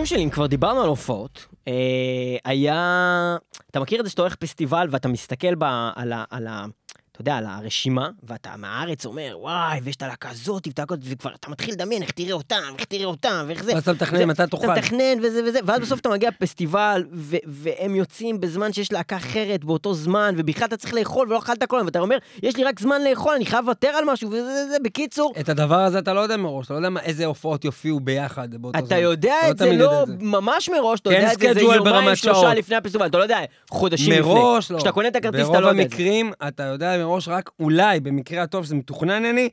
שלי, 0.09 0.25
אם 0.25 0.31
כבר 0.31 0.47
דיברנו 0.47 0.81
על 0.81 0.89
הופעות, 0.89 1.47
אה, 1.69 1.73
היה... 2.45 3.37
אתה 3.71 3.81
מכיר 3.81 4.01
את 4.01 4.05
זה 4.05 4.11
שאתה 4.11 4.23
הולך 4.23 4.35
פסטיבל 4.35 4.89
ואתה 4.91 5.09
מסתכל 5.09 5.55
ב, 5.55 5.65
על, 5.97 6.13
ה, 6.13 6.25
על 6.31 6.47
ה... 6.47 6.67
אתה 7.19 7.31
יודע, 7.31 7.37
על 7.37 7.47
הרשימה, 7.47 8.09
ואתה 8.23 8.51
מהארץ 8.57 9.07
אומר, 9.07 9.37
וואי, 9.41 9.81
ויש 9.83 9.97
את 9.97 10.03
הלהקה 10.03 10.31
הזאת, 10.31 10.67
ואת 10.67 10.79
הלהקה 10.79 10.95
הזאת, 10.95 11.07
וכבר 11.11 11.31
אתה 11.35 11.51
מתחיל 11.51 11.75
לדמיין 11.75 12.03
איך 12.03 12.11
תראה 12.11 12.33
אותם, 12.33 12.75
איך 12.79 12.85
תראה 12.85 13.05
אותם, 13.05 13.45
ואיך 13.47 13.65
זה. 13.65 13.73
ואז 13.73 13.83
אתה 13.83 13.93
מתכנן 13.93 14.25
מתי 14.25 14.43
תאכל. 14.51 14.65
אתה 14.65 14.75
מתכנן 14.75 15.19
וזה 15.23 15.43
וזה, 15.47 15.59
ואז 15.65 15.81
בסוף 15.81 16.01
אתה 16.01 16.09
מגיע 16.09 16.31
לפסטיבל, 16.31 17.05
והם 17.47 17.95
יוצאים 17.97 18.41
בזמן 18.41 18.73
שיש 18.73 18.93
להקה 18.93 19.17
אחרת 19.17 19.65
באותו 19.65 19.95
זמן, 19.95 20.35
ובכלל 20.39 20.67
אתה 20.67 20.77
צריך 20.77 20.95
לאכול 20.95 21.29
ולא 21.29 21.39
אכלת 21.39 21.65
כל 21.65 21.83
ואתה 21.85 21.99
אומר, 22.01 22.17
יש 22.43 22.57
לי 22.57 22.65
רק 22.65 22.81
זמן 22.81 23.03
לאכול, 23.11 23.35
אני 23.35 23.47
חייב 23.47 23.65
לוותר 23.65 23.89
על 23.89 24.05
משהו, 24.05 24.29
וזה 24.29 24.45
זה, 24.45 24.69
זה, 24.71 24.77
בקיצור. 24.85 25.33
את 25.41 25.49
הדבר 25.49 25.81
הזה 25.81 25.99
אתה 25.99 26.13
לא 26.13 26.21
יודע 26.21 26.37
מראש, 26.37 26.67
אתה 26.67 26.75
לא 26.75 26.87
יודע 26.87 27.01
איזה 27.01 27.27
הופעות 27.27 27.65
יופיעו 27.65 28.01
ביחד 28.01 28.55
באותו 28.55 28.79
זמן. 28.79 28.87
אתה 28.87 28.97
יודע 28.99 29.35
אתה 29.41 29.51
את 29.51 29.59
זה 29.59 29.73
לא. 29.73 30.05
ממש 30.21 30.69
מראש, 30.69 31.01
אתה 31.01 31.11
כן 31.11 31.17
יודע 31.17 31.33
את 31.51 31.55
זה 31.55 31.61
יומיים 31.61 32.17
שלושה. 32.17 32.55
לפני 32.55 32.77
הפסטיבל, 32.77 33.07
אתה 33.07 33.19
לא 33.19 33.23
יודע, 33.23 33.39
חודשים 33.71 34.13
לפני. 34.13 34.33
מראש 34.33 34.71
לא. 34.71 34.77
כשאתה 34.77 34.93
קונה 34.93 35.09
את 35.09 35.17
הכרטיס 35.17 35.41
אתה 35.41 35.49
ברוב 35.49 35.61
לא 35.61 35.69
יודע 35.69 35.83
את 35.83 35.91
זה. 35.91 37.08
מראש 37.09 37.29
רק 37.29 37.51
אולי, 37.61 38.01
במקרה 38.01 38.43
הטוב 38.43 38.65
שזה 38.65 38.75
מתוכנן 38.75 39.25
אני, 39.25 39.49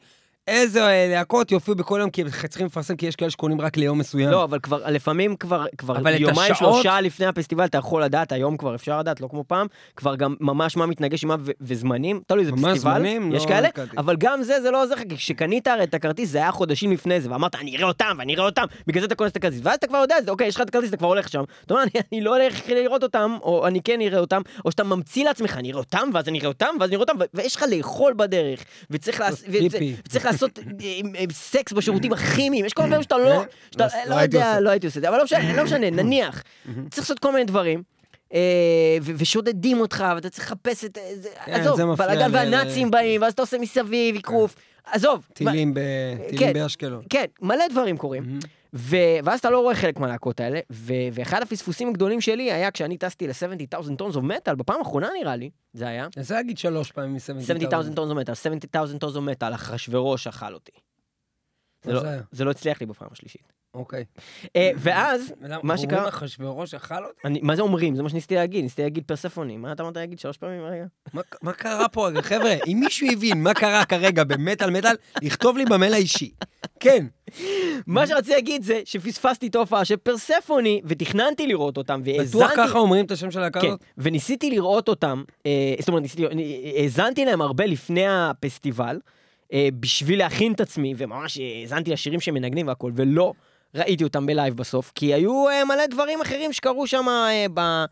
איזה 0.48 1.08
להקות 1.12 1.52
יופיעו 1.52 1.78
בכל 1.78 1.98
יום, 2.02 2.10
כי 2.10 2.22
הם 2.22 2.28
צריכים 2.50 2.68
לפרסם, 2.68 2.96
כי 2.96 3.06
יש 3.06 3.16
כאלה 3.16 3.32
שקונים 3.32 3.62
רק 3.62 3.78
ליום 3.78 4.00
מסוים. 4.00 4.30
לא, 4.30 4.44
אבל 4.44 4.60
כבר, 4.60 4.90
לפעמים 4.90 5.36
כבר, 5.36 5.66
כבר 5.78 5.98
אבל 5.98 6.22
יומיים, 6.22 6.52
השעות- 6.52 6.74
שלושה 6.74 7.02
לפני 7.02 7.26
הפסטיבל 7.26 7.66
אתה 7.66 7.78
יכול 7.78 8.04
לדעת, 8.04 8.32
היום 8.32 8.58
כבר 8.58 8.76
אפשר 8.76 9.00
לדעת, 9.00 9.22
לא 9.22 9.28
כמו 9.28 9.44
פעם, 9.48 9.68
כבר 9.96 10.16
גם 10.16 10.36
ממש 10.40 10.78
מה 10.78 10.86
מתנגש 10.86 11.24
עם 11.24 11.30
מה 11.30 11.36
וזמנים, 11.62 12.22
תלוי 12.28 12.46
ממש 12.46 12.54
פסטיבל, 12.60 12.78
זמנים? 12.78 13.36
יש 13.36 13.44
לא 13.44 13.48
כאלה, 13.48 13.68
נתקלתי. 13.68 13.98
אבל 13.98 14.16
גם 14.20 14.44
זה, 14.44 14.62
זה 14.62 14.72
לא 14.72 14.84
עוזר 14.84 14.96
לך, 14.96 15.02
כי 15.10 15.16
כשקנית 15.18 15.68
הרי 15.68 15.84
את 15.84 15.94
הכרטיס, 15.94 16.30
זה 16.30 16.38
היה 16.38 16.52
חודשים 16.52 16.92
לפני 16.92 17.22
זה, 17.22 17.32
ואמרת, 17.32 17.56
אני 17.56 17.76
אראה 17.78 17.88
אותם, 17.88 18.16
ואני 18.20 18.36
אראה 18.36 18.46
אותם, 18.46 18.64
בגלל 18.88 19.02
זה 19.02 19.08
אתה 19.08 19.16
קונה 19.16 19.30
את 19.30 19.36
הכרטיס, 19.36 19.60
ואז 19.64 19.76
אתה 19.76 19.88
כבר 19.88 19.98
יודע, 19.98 20.16
אוקיי, 20.28 20.48
יש 20.48 20.56
לך 20.56 20.62
את 20.62 20.70
הכרטיס, 20.70 20.90
אתה 20.90 20.98
כבר 20.98 21.08
הולך 21.08 21.30
שם, 21.30 21.44
אתה 21.66 21.74
אומר, 21.74 21.84
אני, 21.84 22.02
אני 22.12 22.22
לא 22.22 22.38
הולך 22.38 22.70
לראות 22.70 23.04
אותם, 23.04 23.38
או 23.42 23.68
אני 23.68 23.82
כן 23.82 24.02
אראה 24.02 24.20
אותם, 24.20 24.42
או 24.66 24.72
שאתה 24.72 24.84
ממציא 24.84 25.26
לעצמך, 25.26 25.58
אני 25.58 25.70
אראה 25.72 25.80
אותם, 25.80 26.10
ואז 26.14 26.28
אני 26.28 26.40
אראה 26.40 26.48
אותם, 26.48 26.68
ואז 26.80 26.90
אני 26.90 26.96
אראה 26.96 27.06
אותם, 27.10 27.26
ויש 27.34 27.56
לך 27.56 27.66
לאכול 27.78 28.14
בדרך, 28.18 28.64
וצריך 28.92 29.22
לעשות 30.36 30.60
אה, 30.60 30.64
אה, 31.20 31.26
סקס 31.32 31.72
בשירותים 31.74 32.14
הכימיים, 32.14 32.66
יש 32.66 32.74
כל 32.74 32.82
מיני 32.82 32.90
דברים 32.92 33.04
שאתה 33.04 33.18
לא, 33.18 33.44
שאתה, 33.72 33.84
לא- 33.86 34.04
לא 34.06 34.10
לא 34.10 34.20
הייתי 34.20 34.38
יודע. 34.38 34.60
לא 34.60 34.70
הייתי 34.70 34.88
עושה 34.88 34.98
את 35.00 35.04
זה, 35.04 35.10
אבל 35.10 35.18
לא 35.18 35.24
משנה, 35.24 35.56
לא 35.58 35.64
משנה, 35.64 35.90
נניח. 35.90 36.44
צריך 36.66 36.98
לעשות 36.98 37.20
כל 37.20 37.32
מיני 37.32 37.44
דברים. 37.46 37.84
אה, 38.34 38.40
ושודדים 39.18 39.80
אותך, 39.80 40.04
ואתה 40.16 40.30
צריך 40.30 40.46
לחפש 40.52 40.86
את... 40.86 40.98
זה- 41.22 41.30
כן, 41.46 41.52
עזוב, 41.54 41.94
בלאגן 41.94 42.30
והנאצים 42.34 42.92
באים, 42.92 43.22
ואז 43.22 43.34
אתה 43.34 43.42
עושה 43.42 43.58
מסביב, 43.58 44.16
איקרוף. 44.16 44.56
עזוב. 44.86 45.28
טילים 45.34 45.74
כן. 45.74 46.38
טילים 46.38 46.54
באשקלון. 46.54 47.04
כן, 47.10 47.26
מלא 47.42 47.68
דברים 47.72 47.98
קורים. 47.98 48.40
ו- 48.76 48.96
ואז 49.24 49.40
אתה 49.40 49.50
לא 49.50 49.60
רואה 49.60 49.76
חלק 49.76 50.00
מהלהקות 50.00 50.40
האלה, 50.40 50.60
ו- 50.72 50.94
ואחד 51.14 51.42
הפספוסים 51.42 51.90
הגדולים 51.90 52.22
שלי 52.22 52.52
היה 52.52 52.72
כשאני 52.72 52.98
טסתי 52.98 53.28
ל-70,000 53.28 53.96
Tons 53.98 54.16
of 54.16 54.24
Metal, 54.24 54.56
בפעם 54.56 54.80
האחרונה 54.80 55.10
נראה 55.20 55.36
לי, 55.36 55.50
זה 55.74 55.88
היה. 55.88 56.04
אני 56.04 56.22
רוצה 56.22 56.34
להגיד 56.34 56.58
שלוש 56.58 56.92
פעמים 56.92 57.14
מ-70,000. 57.14 57.42
70,000 57.46 57.94
Tons 57.96 58.10
of 58.12 58.18
Metal, 58.18 58.34
70,000 58.36 58.98
Tons 58.98 59.16
of 59.16 59.24
Metal, 59.24 59.54
אחשוורוש 59.54 60.28
אכל 60.28 60.54
אותי. 60.54 60.72
זה 61.84 61.94
לא- 61.94 62.00
זה? 62.02 62.20
זה 62.32 62.46
לא 62.46 62.52
הצליח 62.52 62.80
לי 62.82 62.86
בפעם 62.86 63.08
השלישית. 63.12 63.54
אוקיי. 63.76 64.04
אה, 64.56 64.72
ואז, 64.78 65.34
מה 65.64 65.78
שקרה... 65.78 65.98
אומרים 65.98 66.08
אחשוורוש 66.14 66.74
אכל 66.74 67.06
אותי? 67.06 67.20
אני, 67.26 67.40
מה 67.44 67.56
זה 67.56 67.62
אומרים? 67.62 67.96
זה 67.96 68.04
מה 68.04 68.10
שניסיתי 68.10 68.36
להגיד, 68.36 68.64
ניסיתי 68.64 68.82
להגיד 68.82 69.04
פרספוני. 69.08 69.58
מה 69.58 69.72
אתה 69.72 69.84
אמרת 69.84 69.96
להגיד 69.98 70.20
שלוש 70.20 70.38
פעמים 70.38 70.62
רגע? 70.64 70.86
מה- 71.14 71.22
מה 71.42 71.54
קרה 71.54 71.88
פה? 71.88 72.08
רגע? 72.08 72.22
חבר'ה, 72.22 72.54
אם 72.68 72.78
מישהו 72.80 73.08
הבין 73.12 73.44
מה 73.44 73.54
קרה 73.54 73.86
כרגע 73.86 74.24
במטאל 74.24 74.70
מטאל, 74.70 74.96
לכתוב 75.22 75.58
לי 75.58 75.66
במייל 75.66 75.94
האישי. 75.94 76.32
כן. 76.80 77.06
מה 77.88 78.08
שרציתי 78.08 78.36
להגיד 78.36 78.64
זה 78.64 78.82
שפספסתי 78.86 79.48
את 79.48 79.56
ההופעה 79.56 79.86
של 79.86 79.98
פרספוני, 79.98 80.82
ותכננתי 80.86 81.48
לראות 81.48 81.78
אותם, 81.78 82.02
והאזנתי... 82.06 82.38
בטוח 82.46 82.52
ככה 82.58 82.78
אומרים 82.80 83.06
את 83.06 83.12
השם 83.12 83.32
של 83.32 83.40
הלהקה 83.40 83.62
כן? 83.62 83.74
וניסיתי 83.98 84.50
לראות 84.50 84.88
אותם, 84.90 85.24
אה, 85.46 85.52
זאת 85.80 85.88
אומרת, 85.88 86.04
האזנתי 86.78 87.26
להם 87.26 87.42
הרבה 87.42 87.66
לפני 87.66 88.06
הפסטיבל, 88.08 89.00
אה, 89.54 89.68
בשביל 89.80 90.20
להכין 90.20 90.54
את 90.54 90.62
עצמי, 90.62 90.94
וממש 90.98 91.40
האזנתי 91.62 91.92
לשירים 91.92 92.20
שהם 92.20 92.34
מנגנים 92.34 92.68
והכל, 92.68 92.92
ולא 92.96 93.34
ראיתי 93.76 94.04
אותם 94.04 94.26
בלייב 94.26 94.58
בסוף, 94.58 94.92
כי 94.96 95.14
היו 95.14 95.50
אה, 95.50 95.66
מלא 95.66 95.86
דברים 95.86 96.22
אחרים 96.22 96.54
שקרו 96.54 96.88
שם 96.88 97.06
אה, 97.10 97.46
ב... 97.54 97.86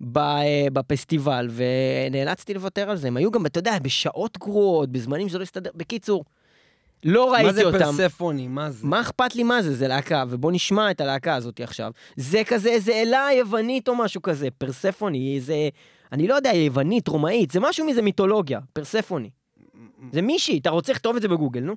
ב, 0.00 0.18
אה, 0.18 0.66
בפסטיבל, 0.72 1.48
ונאלצתי 1.50 2.54
לוותר 2.54 2.90
על 2.90 2.96
זה. 2.96 3.08
הם 3.08 3.16
היו 3.16 3.30
גם, 3.30 3.46
אתה 3.46 3.58
יודע, 3.58 3.78
בשעות 3.82 4.38
גרועות, 4.38 4.90
בזמנים 4.90 5.28
שזה 5.28 5.38
לא 5.38 5.42
הסתדר. 5.42 5.70
בקיצור, 5.74 6.24
לא 7.04 7.32
ראיתי 7.32 7.46
מה 7.46 7.52
זה 7.52 7.64
אותם. 7.64 7.78
פרספוני? 7.78 8.48
מה 8.48 8.70
זה? 8.70 8.86
מה 8.86 9.00
אכפת 9.00 9.34
לי 9.34 9.42
מה 9.42 9.62
זה? 9.62 9.74
זה 9.74 9.88
להקה, 9.88 10.24
ובוא 10.28 10.52
נשמע 10.52 10.90
את 10.90 11.00
הלהקה 11.00 11.34
הזאת 11.34 11.60
עכשיו. 11.60 11.92
זה 12.16 12.42
כזה 12.46 12.68
איזה 12.68 12.92
אלה 12.92 13.28
יוונית 13.38 13.88
או 13.88 13.96
משהו 13.96 14.22
כזה, 14.22 14.48
פרספוני, 14.58 15.36
איזה... 15.36 15.68
אני 16.12 16.28
לא 16.28 16.34
יודע, 16.34 16.50
יוונית, 16.54 17.08
רומאית, 17.08 17.50
זה 17.50 17.60
משהו 17.60 17.86
מזה 17.86 18.02
מיתולוגיה, 18.02 18.60
פרספוני. 18.72 19.30
זה 20.12 20.22
מישהי, 20.22 20.58
אתה 20.58 20.70
רוצה 20.70 20.92
לכתוב 20.92 21.16
את 21.16 21.22
זה 21.22 21.28
בגוגל, 21.28 21.60
נו. 21.60 21.74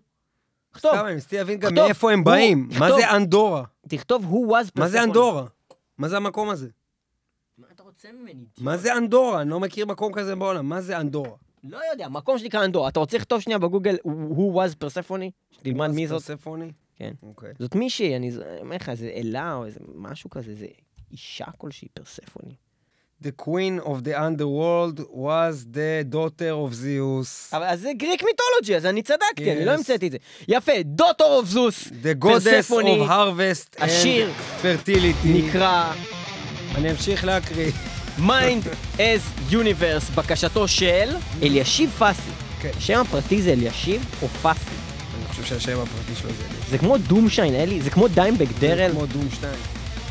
כתוב, 0.78 0.92
סתם, 0.96 1.06
אני 1.06 1.16
ניסיתי 1.16 1.38
להבין 1.38 1.60
גם 1.60 1.76
מאיפה 1.76 2.12
הם 2.12 2.24
באים. 2.24 2.70
מה. 2.80 2.92
זה 2.92 3.16
אנדורה? 3.16 3.64
תכתוב 3.88 4.26
who 4.26 4.52
was 4.52 4.72
מה 4.76 4.88
זה. 4.88 5.04
אנדורה? 5.04 5.46
מה 5.98 6.10
זה 6.10 6.18
המקום 6.18 6.50
הזה? 6.50 6.68
מה 7.58 7.68
אתה 7.76 7.84
רוצה 7.84 8.08
ממני? 8.12 8.46
מה 8.60 8.78
זה 8.78 8.98
אנדורה? 8.98 9.42
אני 9.42 9.50
לא 9.50 9.60
מכיר 9.60 9.86
מקום 9.86 10.14
כזה 10.14 10.36
בעולם. 10.36 10.70
מה 10.70 10.82
זה 10.82 11.00
אנדורה? 11.00 11.32
לא 11.64 11.80
יודע, 11.92 12.10
מקום 12.10 12.40
שנקרא 12.40 12.66
אנדורה. 12.66 12.90
אתה 12.90 13.00
רוצה 13.00 13.18
לכתוב 13.18 13.42
שנייה 13.42 13.60
בגוגל 13.60 13.96
who 14.06 14.56
was 14.56 14.76
פרספוני? 14.78 15.32
שתלמד 15.52 15.88
מי 15.88 16.08
זאת. 16.08 16.22
פרספוני? 16.24 16.72
כן. 16.96 17.14
אוקיי. 17.24 17.54
זאת 17.60 17.76
מישהי, 17.76 18.16
אני 18.16 18.32
אומר 18.62 18.76
לך, 18.76 18.90
איזה 18.90 19.08
אלה 19.08 19.54
או 19.54 19.66
איזה 19.66 19.80
משהו 19.96 20.30
כזה, 20.30 20.52
איזה 20.52 20.68
אישה 21.12 21.46
כלשהי, 21.58 21.88
פרספוני. 21.94 22.56
The 23.24 23.32
queen 23.32 23.80
of 23.80 24.04
the 24.04 24.14
underworld 24.28 25.00
was 25.28 25.66
the 25.74 26.04
daughter 26.16 26.52
of 26.64 26.74
Zeus. 26.74 27.54
אבל 27.54 27.64
אז 27.64 27.82
זה 27.82 27.92
Greek 27.98 28.24
mythology, 28.24 28.76
אז 28.78 28.86
אני 28.86 29.02
צדקתי, 29.02 29.52
אני 29.52 29.66
לא 29.66 29.72
Yes. 29.72 29.78
המצאתי 29.78 30.08
את 30.08 30.12
זה. 30.12 30.18
יפה, 30.48 30.72
daughter 30.86 31.36
of 31.36 31.46
Zeus, 31.50 31.88
The 31.88 32.24
goddess 32.26 32.72
of 32.72 33.08
harvest 33.10 33.76
השיר 33.84 34.30
and 34.30 34.64
fertility. 34.66 35.28
נקרא 35.28 35.94
אני 36.76 36.92
אמשיך 36.92 37.26
להקריא. 37.26 37.72
Mind 38.20 38.68
as 38.98 39.52
Universe, 39.52 40.12
בקשתו 40.16 40.68
של 40.68 41.16
אלישיב 41.44 41.90
פאסי. 42.00 42.22
כן. 42.62 42.70
השם 42.78 43.00
הפרטי 43.02 43.42
זה 43.42 43.54
אלישיב 43.54 44.06
או 44.22 44.28
פאסי? 44.28 44.60
אני 45.18 45.26
חושב 45.30 45.44
שהשם 45.44 45.80
הפרטי 45.80 46.16
שלו 46.22 46.30
זה 46.30 46.44
אלי. 46.44 46.70
זה 46.70 46.78
כמו 46.78 46.98
דומשטיין, 46.98 47.56
אלי, 47.56 47.82
זה 47.82 47.90
כמו 47.90 48.08
Dimebag 48.08 48.48
Darrell, 48.60 48.92
כמו 48.92 49.06
דום 49.06 49.28
2. 49.32 49.54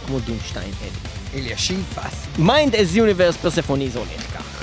כמו 0.07 0.19
דומשטיין, 0.19 0.71
אלי. 0.83 1.16
אלישיב 1.35 1.85
פאסי. 1.95 2.29
Mind 2.39 2.73
as 2.75 2.97
Universe, 2.97 3.39
פרספוני, 3.43 3.91
זה 3.91 3.99
הולך 3.99 4.37
כך. 4.37 4.63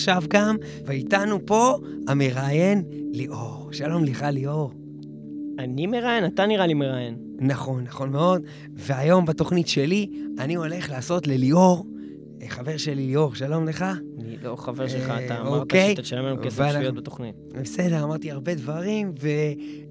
עכשיו 0.00 0.22
גם, 0.28 0.56
ואיתנו 0.86 1.46
פה 1.46 1.78
המראיין 2.08 2.82
ליאור. 3.12 3.68
שלום 3.72 4.04
לך, 4.04 4.22
ליאור. 4.32 4.72
אני 5.58 5.86
מראיין? 5.86 6.24
אתה 6.26 6.46
נראה 6.46 6.66
לי 6.66 6.74
מראיין. 6.74 7.16
נכון, 7.38 7.84
נכון 7.84 8.10
מאוד. 8.10 8.42
והיום 8.74 9.26
בתוכנית 9.26 9.68
שלי, 9.68 10.06
אני 10.38 10.54
הולך 10.54 10.90
לעשות 10.90 11.26
לליאור, 11.26 11.86
אה, 12.42 12.48
חבר 12.48 12.76
שלי 12.76 12.94
ליאור, 13.06 13.34
שלום 13.34 13.68
לך. 13.68 13.84
אני 14.20 14.36
לא 14.42 14.56
חבר 14.56 14.88
שלך, 14.88 15.10
אה, 15.10 15.26
אתה 15.26 15.40
אמרת 15.40 15.60
אוקיי. 15.60 15.94
שתשלם 15.96 16.24
לנו 16.24 16.42
כסף 16.42 16.58
ואנחנו- 16.58 16.74
שטויות 16.78 16.94
בתוכנית. 16.94 17.34
בסדר, 17.62 18.04
אמרתי 18.04 18.30
הרבה 18.30 18.54
דברים, 18.54 19.12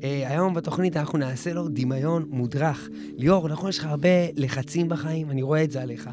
והיום 0.01 0.53
בתוכנית 0.53 0.97
אנחנו 0.97 1.17
נעשה 1.17 1.53
לו 1.53 1.67
דמיון 1.67 2.25
מודרך. 2.29 2.89
ליאור, 3.17 3.49
נכון, 3.49 3.69
יש 3.69 3.77
לך 3.79 3.85
הרבה 3.85 4.09
לחצים 4.35 4.89
בחיים, 4.89 5.29
אני 5.31 5.41
רואה 5.41 5.63
את 5.63 5.71
זה 5.71 5.81
עליך. 5.81 6.09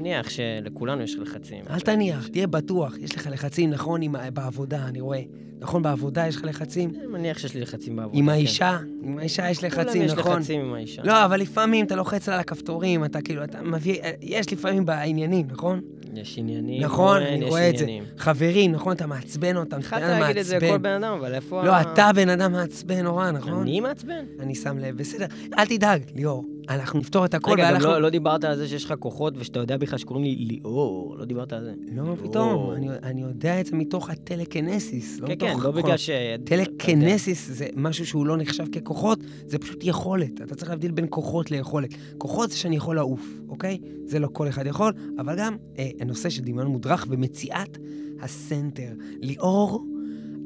מניח 0.00 0.30
שלכולנו 0.30 1.02
יש 1.02 1.16
לחצים. 1.16 1.64
אל 1.70 1.80
תניח, 1.80 2.28
תהיה 2.28 2.46
בטוח, 2.46 2.98
יש 2.98 3.16
לך 3.16 3.28
לחצים, 3.32 3.70
נכון, 3.70 4.02
עם, 4.02 4.14
בעבודה, 4.34 4.88
אני 4.88 5.00
רואה. 5.00 5.22
נכון, 5.58 5.82
בעבודה 5.82 6.26
יש 6.26 6.36
לך 6.36 6.44
לחצים? 6.44 6.92
אני 6.98 7.06
מניח 7.06 7.38
שיש 7.38 7.54
לי 7.54 7.60
לחצים 7.60 7.96
בעבודה. 7.96 8.18
עם 8.18 8.24
כן. 8.24 8.30
האישה? 8.32 8.78
עם 9.02 9.18
האישה 9.18 9.50
יש 9.50 9.64
לחצים, 9.64 10.02
יש 10.02 10.12
נכון? 10.12 10.38
לחצים 10.38 10.60
עם 10.60 10.74
האישה. 10.74 11.02
לא, 11.04 11.24
אבל 11.24 11.40
לפעמים 11.40 11.86
אתה 11.86 11.96
לוחץ 11.96 12.28
על 12.28 12.40
הכפתורים, 12.40 13.04
אתה 13.04 13.22
כאילו, 13.22 13.44
אתה 13.44 13.62
מביא, 13.62 13.98
יש 14.22 14.52
לפעמים 14.52 14.86
בעניינים, 14.86 15.46
נכון? 15.50 15.80
יש 16.14 16.38
עניינים. 16.38 16.82
נכון, 16.82 17.16
אורן, 17.16 17.32
אני 17.32 17.44
יש 17.44 17.50
רואה 17.50 17.70
את 17.70 17.76
זה. 17.76 17.86
חברים, 18.18 18.72
נכון, 18.72 18.92
אתה 18.92 19.06
מעצבן 19.06 19.56
אותם, 19.56 19.68
אתה 19.68 19.76
התחלת 19.76 20.02
בן 20.02 20.08
אדם 20.08 20.20
להגיד 20.20 20.36
את 20.38 20.44
זה 20.44 20.56
לכל 20.56 20.66
מעצבן. 20.66 20.82
בן 20.82 21.04
אדם, 21.04 21.12
אבל 21.12 21.34
איפה 21.34 21.64
לא, 21.64 21.80
אתה 21.80 22.10
בן 22.14 22.28
אדם 22.28 22.52
מעצבן 22.52 23.00
נורא, 23.00 23.30
נכון? 23.30 23.62
אני 23.62 23.80
מעצבן? 23.80 24.24
אני 24.40 24.54
שם 24.54 24.78
לב, 24.78 24.96
בסדר. 24.96 25.26
אל 25.58 25.66
תדאג, 25.66 26.02
ליאור, 26.16 26.44
אנחנו 26.70 26.98
נפתור 26.98 27.24
את 27.24 27.34
הכל, 27.34 27.52
רגע, 27.52 27.72
גם. 27.74 27.80
לא- 27.80 28.02
לא 28.02 28.10
דיברת 28.10 28.44
על 28.44 28.56
זה 28.56 28.68
שיש 28.68 28.84
לך 28.84 28.94
כוחות 28.98 29.34
ושאתה 29.36 29.58
יודע 29.58 29.76
בכלל 29.76 29.98
שקוראים 29.98 30.24
לי 30.24 30.34
ליאור. 30.34 31.16
לא 31.18 31.24
דיברת 31.24 31.52
על 31.52 31.64
זה. 31.64 31.72
לא. 31.92 32.16
פתאום, 32.22 32.72
אני, 32.72 32.88
אני 33.02 33.22
יודע 33.22 33.60
את 33.60 33.66
זה 33.66 33.76
מתוך 33.76 34.10
הטלקנסיס, 34.10 35.20
לא 35.20 35.26
כן. 35.26 35.34
כן, 35.38 35.56
לא 35.62 35.70
בגלל 35.70 35.96
ש... 35.96 36.10
טלקנסיס 36.44 37.50
זה 37.50 37.66
משהו 37.76 38.06
שהוא 38.06 38.26
לא 38.26 38.36
נחשב 38.36 38.64
ככוחות, 38.72 39.18
זה 39.46 39.58
פשוט 39.58 39.78
יכולת. 39.84 40.40
אתה 40.42 40.54
צריך 40.54 40.70
להבדיל 40.70 40.90
בין 40.92 41.06
כוחות 41.10 41.50
ליכולת. 41.50 41.90
כוחות 42.18 42.50
זה 42.50 42.56
שאני 42.56 42.76
יכול 42.76 42.96
לעוף, 42.96 43.40
אוקיי? 43.48 43.78
זה 44.06 44.18
לא 44.18 44.28
כל 44.32 44.48
אחד 44.48 44.66
יכול, 44.66 44.92
אבל 45.18 45.36
גם 45.38 45.56
אה, 45.78 45.90
הנושא 46.00 46.30
של 46.30 46.42
דמיון 46.42 46.66
מודרך 46.66 47.06
ומציאת 47.10 47.78
הסנטר. 48.20 48.92
ליאור, 49.20 49.84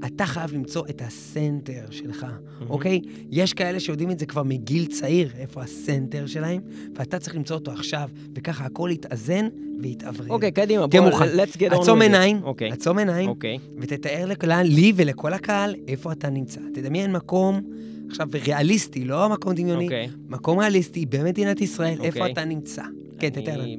אתה 0.06 0.26
חייב 0.26 0.52
למצוא 0.52 0.86
את 0.90 1.02
הסנטר 1.02 1.84
שלך, 1.90 2.26
אוקיי? 2.68 3.00
יש 3.30 3.52
כאלה 3.52 3.80
שיודעים 3.80 4.10
את 4.10 4.18
זה 4.18 4.26
כבר 4.26 4.42
מגיל 4.42 4.86
צעיר, 4.86 5.30
איפה 5.38 5.62
הסנטר 5.62 6.26
שלהם, 6.26 6.60
ואתה 6.94 7.18
צריך 7.18 7.36
למצוא 7.36 7.56
אותו 7.56 7.70
עכשיו, 7.70 8.08
וככה 8.34 8.64
הכל 8.64 8.90
יתאזן 8.92 9.48
ויתאוורר. 9.80 10.30
אוקיי, 10.30 10.52
קדימה, 10.52 10.88
תהיה 10.88 11.02
בוא, 11.02 11.10
let's 11.10 11.56
get 11.56 11.72
on 11.72 11.80
עצום. 11.80 12.02
עיניים, 12.02 12.42
אוקיי. 12.42 12.70
עצום 12.70 12.98
עיניים, 12.98 13.28
אוקיי. 13.28 13.58
ותתאר 13.78 14.26
לכלל, 14.26 14.66
לי 14.66 14.92
ולכל 14.96 15.32
הקהל, 15.32 15.74
איפה 15.88 16.12
אתה 16.12 16.30
נמצא. 16.30 16.60
תדמיין 16.74 17.12
מקום, 17.12 17.60
עכשיו, 18.10 18.28
ריאליסטי, 18.46 19.04
לא 19.04 19.28
מקום 19.28 19.54
דמיוני, 19.54 19.84
אוקיי. 19.84 20.08
מקום 20.28 20.58
ריאליסטי 20.58 21.06
במדינת 21.06 21.60
ישראל, 21.60 21.98
איפה 22.02 22.18
אוקיי. 22.18 22.32
אתה 22.32 22.44
נמצא. 22.44 22.82
כן, 23.18 23.30
תתאר 23.30 23.56
לנו. 23.56 23.76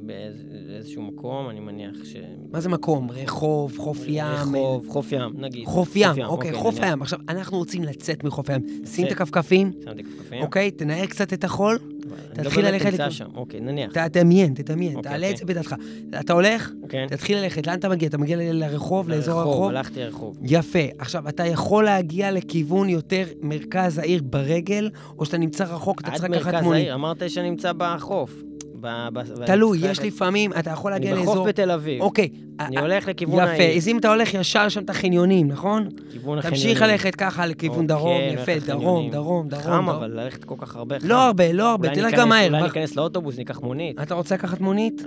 אני 0.76 0.82
באיזשהו 0.84 1.01
מקום, 1.01 1.49
אני 1.49 1.59
מניח 1.59 1.95
ש... 2.03 2.15
מה 2.51 2.59
זה 2.61 2.69
מקום? 2.69 3.11
רחוב, 3.11 3.78
חוף 3.78 3.97
ים? 4.07 4.26
רחוב, 4.26 4.88
חוף 4.89 5.11
ים, 5.11 5.21
נגיד. 5.38 5.65
חוף 5.65 5.95
ים, 5.95 6.09
אוקיי, 6.26 6.53
חוף 6.53 6.76
נניח. 6.76 6.88
הים. 6.89 7.01
עכשיו, 7.01 7.19
אנחנו 7.30 7.57
רוצים 7.57 7.84
לצאת 7.84 8.23
מחוף 8.23 8.49
הים. 8.49 8.61
שים 8.86 9.07
את. 9.07 9.11
הכפכפים, 9.11 9.71
שמתי 9.86 10.03
כפכפים. 10.03 10.41
אוקיי? 10.41 10.71
תנער 10.71 11.05
קצת 11.05 11.34
את 11.34 11.43
החול, 11.43 11.78
תתחיל 12.34 12.65
ללכת 12.67 12.86
נמצא 12.86 13.05
לכ- 13.07 13.11
שם, 13.11 13.26
אוקיי, 13.36 13.59
נניח. 13.59 13.91
תדמיין, 14.07 14.53
תדמיין, 14.53 14.95
אוקיי, 14.95 15.11
תעלה 15.11 15.30
את 15.30 15.34
אוקיי. 15.34 15.38
זה 15.38 15.53
בדעתך. 15.53 15.76
אתה 16.19 16.34
הולך. 16.34 16.71
תתחיל 17.07 17.38
ללכת, 17.38 17.67
לאן 17.67 17.80
אתה 17.80 17.89
מגיע? 17.89 18.07
אתה 18.09 18.17
מגיע 18.17 18.38
לרחוב, 18.39 19.09
לאזור 19.09 19.39
הרחוב? 19.39 19.69
הלכתי 19.69 19.99
לרחוב. 19.99 20.38
יפה. 20.43 20.80
עכשיו, 20.99 21.30
אתה 21.30 21.45
יכול 21.45 21.86
להגיע 21.86 22.32
לכיוון 22.32 22.89
יותר 22.89 23.23
מרכז 23.41 23.97
העיר 23.97 24.21
ברגל, 24.23 24.89
או 25.19 25.26
שאתה 25.26 25.38
נמצא 25.38 25.63
רחוק, 25.63 26.01
אתה 26.01 26.07
עד 26.11 26.17
צריך 26.17 26.30
לקחת 26.32 26.45
מרכז 26.53 26.63
מונית. 26.63 26.82
העיר, 26.82 26.93
אמרת 26.95 27.30
שאני 27.30 27.49
נמצא 27.49 27.71
בחוף. 27.78 28.43
תלוי, 29.45 29.80
יש 29.82 29.99
לפעמים, 29.99 30.53
אתה 30.59 30.69
יכול 30.69 30.91
להגיע 30.91 31.11
אני 31.11 31.19
לאזור... 31.19 31.36
בחוף 31.36 31.47
בתל 31.47 31.71
אביב. 31.71 32.01
אוקיי. 32.01 32.30
אני 32.60 32.78
אה, 32.78 32.82
הולך 32.82 33.08
לכיוון 33.08 33.43
יפה, 33.43 33.51
העיר. 33.51 33.78
אז 33.78 33.88
אם 33.88 33.97
אתה 33.97 34.10
הולך 34.14 34.34
ישר, 34.34 34.64
יש 34.68 34.74
שם 34.74 34.84
את 34.84 34.89
החניונים, 34.89 35.47
נכון? 35.47 35.89
כיוון 36.12 36.38
החניונים. 36.38 36.64
תמשיך 36.64 36.82
ללכת 36.82 37.16
ככה 37.16 37.45
לכיוון 37.45 37.78
אוקיי, 37.78 37.88
דרום, 37.88 38.22
יפה. 38.34 38.51
דרום, 38.66 39.10
דרום, 39.12 39.47
דרום. 39.47 39.64
חם. 39.64 39.89
אבל 39.89 40.12
ללכת 40.12 40.43
כל 40.43 40.56
כך 40.58 40.76
הרבה 40.76 40.99
חם. 40.99 41.08
לא 41.08 41.22
הרבה, 41.22 41.51
לא 41.51 41.72
הרבה, 41.72 41.89
תלך 41.89 42.14
גם 42.18 42.30
מהר. 42.30 42.49
אולי 42.49 42.64
ניכנס 42.64 42.95
לאוטובוס, 42.95 43.38
ניקח 43.38 43.62
מונית. 43.62 44.01
אתה 44.01 44.14
רוצה 44.14 44.36
לקחת 44.36 44.62
מונית? 44.62 45.06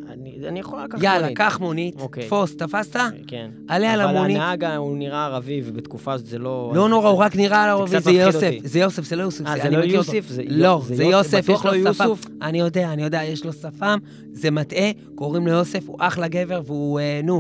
אני 0.49 0.61
יכול 0.61 0.79
לקחת 0.79 0.93
מונית. 0.93 1.05
יאללה, 1.05 1.29
קח 1.35 1.59
מונית, 1.61 2.01
אוקיי. 2.01 2.25
תפוס, 2.25 2.57
תפסת? 2.57 3.01
כן. 3.27 3.51
עלה 3.69 3.93
על 3.93 4.01
המונית. 4.01 4.37
אבל 4.37 4.45
הנהג 4.45 4.65
הוא 4.65 4.97
נראה 4.97 5.25
ערבי, 5.25 5.63
ובתקופה 5.65 6.13
הזאת 6.13 6.27
זה 6.27 6.39
לא... 6.39 6.73
לא 6.75 6.89
נורא, 6.89 7.09
הוא 7.09 7.19
רק 7.19 7.37
נראה 7.37 7.71
ערבי, 7.71 8.01
זה 8.01 8.11
יוסף. 8.11 8.55
זה 8.65 8.79
יוסף, 8.79 9.05
זה 9.05 9.17
לא 9.17 9.23
יוסף. 9.23 9.47
אה, 9.47 9.55
זה 9.63 9.71
לא. 9.71 9.85
יוסף? 9.85 10.25
זה 10.29 10.43
לא, 10.47 10.83
זה 10.87 11.05
יוסף, 11.05 11.49
יש 11.49 11.65
לו 11.65 11.95
שפם. 11.95 12.09
אני 12.43 12.61
יודע, 12.61 12.93
אני 12.93 13.03
יודע, 13.03 13.23
יש 13.25 13.45
לו 13.45 13.53
שפם, 13.53 13.99
זה 14.33 14.51
מטעה, 14.51 14.91
קוראים 15.15 15.47
לו 15.47 15.53
יוסף, 15.53 15.89
הוא 15.89 15.97
אחלה 16.01 16.29
גבר, 16.29 16.61
והוא, 16.67 17.01
אה, 17.01 17.21
נו, 17.25 17.38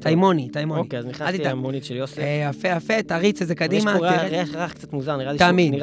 תימוני, 0.00 0.48
תימוני. 0.48 0.80
אוקיי, 0.80 0.98
אז 0.98 1.06
נכנסתי. 1.06 1.38
למונית 1.44 1.84
של 1.84 1.96
יוסף. 1.96 2.18
אה, 2.18 2.48
יפה, 2.50 2.68
יפה, 2.68 3.02
תריץ 3.02 3.42
את 3.42 3.48
זה 3.48 3.52
יש 3.54 3.58
קדימה, 3.58 3.94
פה 3.98 4.06
ריח- 4.08 4.72
קצת 4.72 4.92
מוזר, 4.92 5.16
נראה 5.16 5.32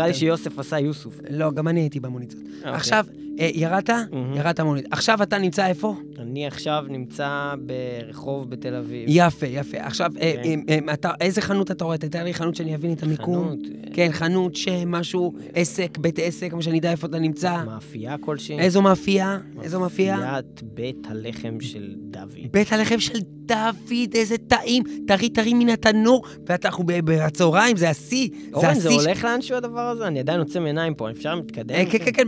לי. 0.07 0.13
שיוסף 0.13 0.59
עשה 0.59 0.79
יוסוף. 0.79 1.19
לא, 1.29 1.51
גם 1.51 1.67
אני 1.67 1.79
הייתי 1.79 1.99
במונית 1.99 2.33
הזאת. 2.33 2.45
אוקיי. 2.57 2.71
עכשיו, 2.73 3.05
אה, 3.09 3.22
ירדת? 3.37 3.89
מהמם. 4.11 4.33
ירדת 4.35 4.59
מונית. 4.59 4.85
עכשיו 4.91 5.23
אתה 5.23 5.37
נמצא 5.37 5.67
איפה? 5.67 5.95
אני 6.19 6.47
עכשיו 6.47 6.85
נמצא 6.89 7.53
ברחוב 7.65 8.49
בתל 8.49 8.75
אביב. 8.75 9.03
יפה, 9.07 9.45
יפה. 9.47 9.77
עכשיו, 9.79 10.11
אה, 10.21 10.33
כן. 10.43 10.59
אה, 10.69 10.77
אה, 10.87 10.93
אתה- 10.93 11.11
איזה 11.21 11.41
חנות 11.41 11.71
אתה 11.71 11.85
רואה? 11.85 11.97
תתאר 11.97 12.23
לי 12.23 12.33
חנות 12.33 12.55
שאני 12.55 12.75
אבין 12.75 12.93
את 12.93 13.03
המיקום. 13.03 13.45
חנות, 13.47 13.59
אה, 13.87 13.93
כן, 13.93 14.09
חנות 14.11 14.55
שמשהו, 14.55 15.33
עסק, 15.53 15.97
בית 15.97 16.19
עסק, 16.19 16.51
כמו 16.51 16.61
שאני 16.61 16.79
אדע 16.79 16.91
איפה 16.91 17.07
אתה 17.07 17.19
נמצא. 17.19 17.63
מאפייה 17.65 18.15
כלשהי. 18.19 18.59
איזו 18.59 18.81
מאפייה? 18.81 19.37
איזו 19.63 19.79
מאפייה? 19.79 20.17
מאפיית 20.17 20.61
בית 20.63 21.07
הלחם 21.09 21.57
של 21.61 21.93
דוד. 21.97 22.29
בית 22.51 22.73
הלחם 22.73 22.99
של 22.99 23.19
דוד, 23.45 23.91
איזה 24.15 24.35
טעים. 24.37 24.83
טרי 25.07 25.29
טרי 25.29 25.53
מן 25.53 25.69
התנור, 25.69 26.23
ואנחנו 26.47 26.83
בצהריים, 26.87 27.77
זה 27.77 27.89
השיא. 27.89 28.29
זה 28.31 28.37
אורן, 28.53 28.73
זה 28.73 28.89
הולך 28.89 29.23
לאנשהו 29.23 29.57
הדבר 29.57 29.79
הזה? 29.81 30.07
אני 30.07 30.19
עדיין 30.19 30.39
עוצם 30.39 30.65
עיניים 30.65 30.93
פה, 30.93 31.09
אפשר 31.11 31.35
להתקדם? 31.35 31.75
אה, 31.75 31.83
כן? 31.91 31.97
כן, 32.05 32.11
כן. 32.13 32.27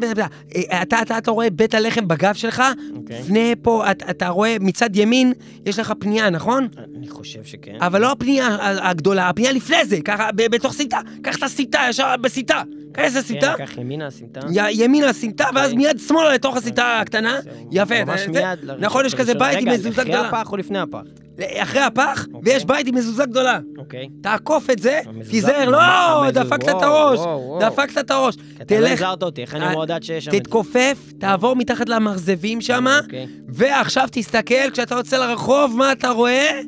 אה, 0.56 0.82
אתה, 0.96 1.04
אתה, 1.04 1.18
אתה 1.18 1.32
רואה 1.32 1.50
בית 1.50 1.74
הלחם 1.74 2.08
בגב 2.08 2.34
שלך, 2.34 2.64
אוקיי. 2.96 3.20
לפני 3.20 3.56
פה, 3.62 3.92
אתה, 3.92 4.10
אתה 4.10 4.28
רואה 4.28 4.58
מצד 4.60 4.96
ימין, 4.96 5.34
יש 5.66 5.80
לך 5.80 5.94
פנייה, 6.00 6.30
נכון? 6.30 6.68
אני 6.98 7.10
חושב 7.10 7.44
שכן. 7.44 7.78
אבל 7.82 8.02
לא 8.02 8.12
הפנייה 8.12 8.58
הגדולה, 8.62 9.30
הפנייה 9.30 9.52
לפני 9.52 9.86
זה, 9.86 9.98
ככה, 10.06 10.30
בתוך 10.36 10.74
סמטה. 10.74 11.00
קח 11.22 11.38
את 11.38 11.44
הסמטה, 11.44 11.80
ישר 11.90 12.16
בסמטה. 12.22 12.62
כנס 12.94 13.16
לסמטה, 13.16 13.54
כן, 13.58 13.66
קח 13.66 13.78
ימינה, 13.78 14.08
הסמטה. 14.08 14.40
ימינה 14.72 15.08
לסמטה, 15.08 15.46
ואז 15.56 15.72
אוקיי. 15.72 15.86
מיד 15.86 16.00
שמאלה 16.08 16.34
לתוך 16.34 16.58
הסמטה 16.58 17.00
הקטנה. 17.00 17.42
זהו, 17.42 17.54
יפה, 17.72 18.04
ממש 18.06 18.28
מיד 18.28 18.60
נכון, 18.80 19.06
יש 19.06 19.16
כזה. 19.16 19.34
בית 19.34 19.58
עם 19.58 19.62
רגע, 19.62 19.74
מזוזה 19.74 19.90
אחרי 19.90 20.04
גדולה. 20.04 20.28
הפח 20.28 20.52
או 20.52 20.58
לפני 20.58 20.80
הפח? 20.80 21.25
אחרי 21.44 21.82
הפח, 21.82 22.28
אוקיי. 22.34 22.54
ויש 22.54 22.66
בית 22.66 22.88
עם 22.88 22.96
מזוזה 22.96 23.26
גדולה. 23.26 23.60
אוקיי. 23.78 24.10
תעקוף 24.22 24.70
את 24.70 24.80
זה, 24.80 25.00
תיזהר, 25.30 25.70
לא, 25.70 26.32
דפקת 26.32 26.70
את 26.70 26.82
הראש. 26.82 27.20
דפקת 27.60 27.98
את 27.98 28.12
הראש. 28.12 28.36
אתה 28.62 28.80
לא 28.80 28.88
הזהרת 28.88 29.24
אותי, 29.24 29.42
איך 29.42 29.56
אני 29.56 29.66
אה, 29.66 29.72
אמור 29.72 29.84
לדעת 29.84 30.04
שיש 30.04 30.26
שם? 30.26 30.32
תתכופף, 30.32 31.14
תעבור 31.20 31.56
מתחת 31.56 31.90
למרזבים 31.90 32.62
שם, 32.62 32.86
אוקיי. 33.04 33.28
ועכשיו 33.48 34.08
תסתכל, 34.12 34.70
כשאתה 34.74 34.96
יוצא 34.96 35.18
לרחוב, 35.18 35.76
מה 35.78 35.92
אתה 35.92 36.10
רואה? 36.10 36.60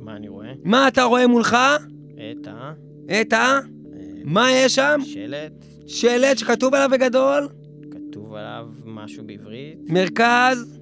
מה 0.00 0.16
אני 0.16 0.28
רואה? 0.28 0.48
מה 0.64 0.88
אתה 0.88 1.02
רואה 1.02 1.26
מולך? 1.26 1.56
את 2.14 2.46
ה... 2.46 2.72
את 3.20 3.32
ה... 3.32 3.58
מה 4.24 4.50
יש 4.50 4.74
שם? 4.74 5.00
שלט, 5.04 5.52
שלט 5.86 6.38
שכתוב 6.38 6.74
עליו 6.74 6.88
בגדול, 6.92 7.48
כתוב 7.90 8.34
עליו 8.34 8.66
משהו 8.84 9.24
בעברית, 9.26 9.78
מרכז, 9.88 10.78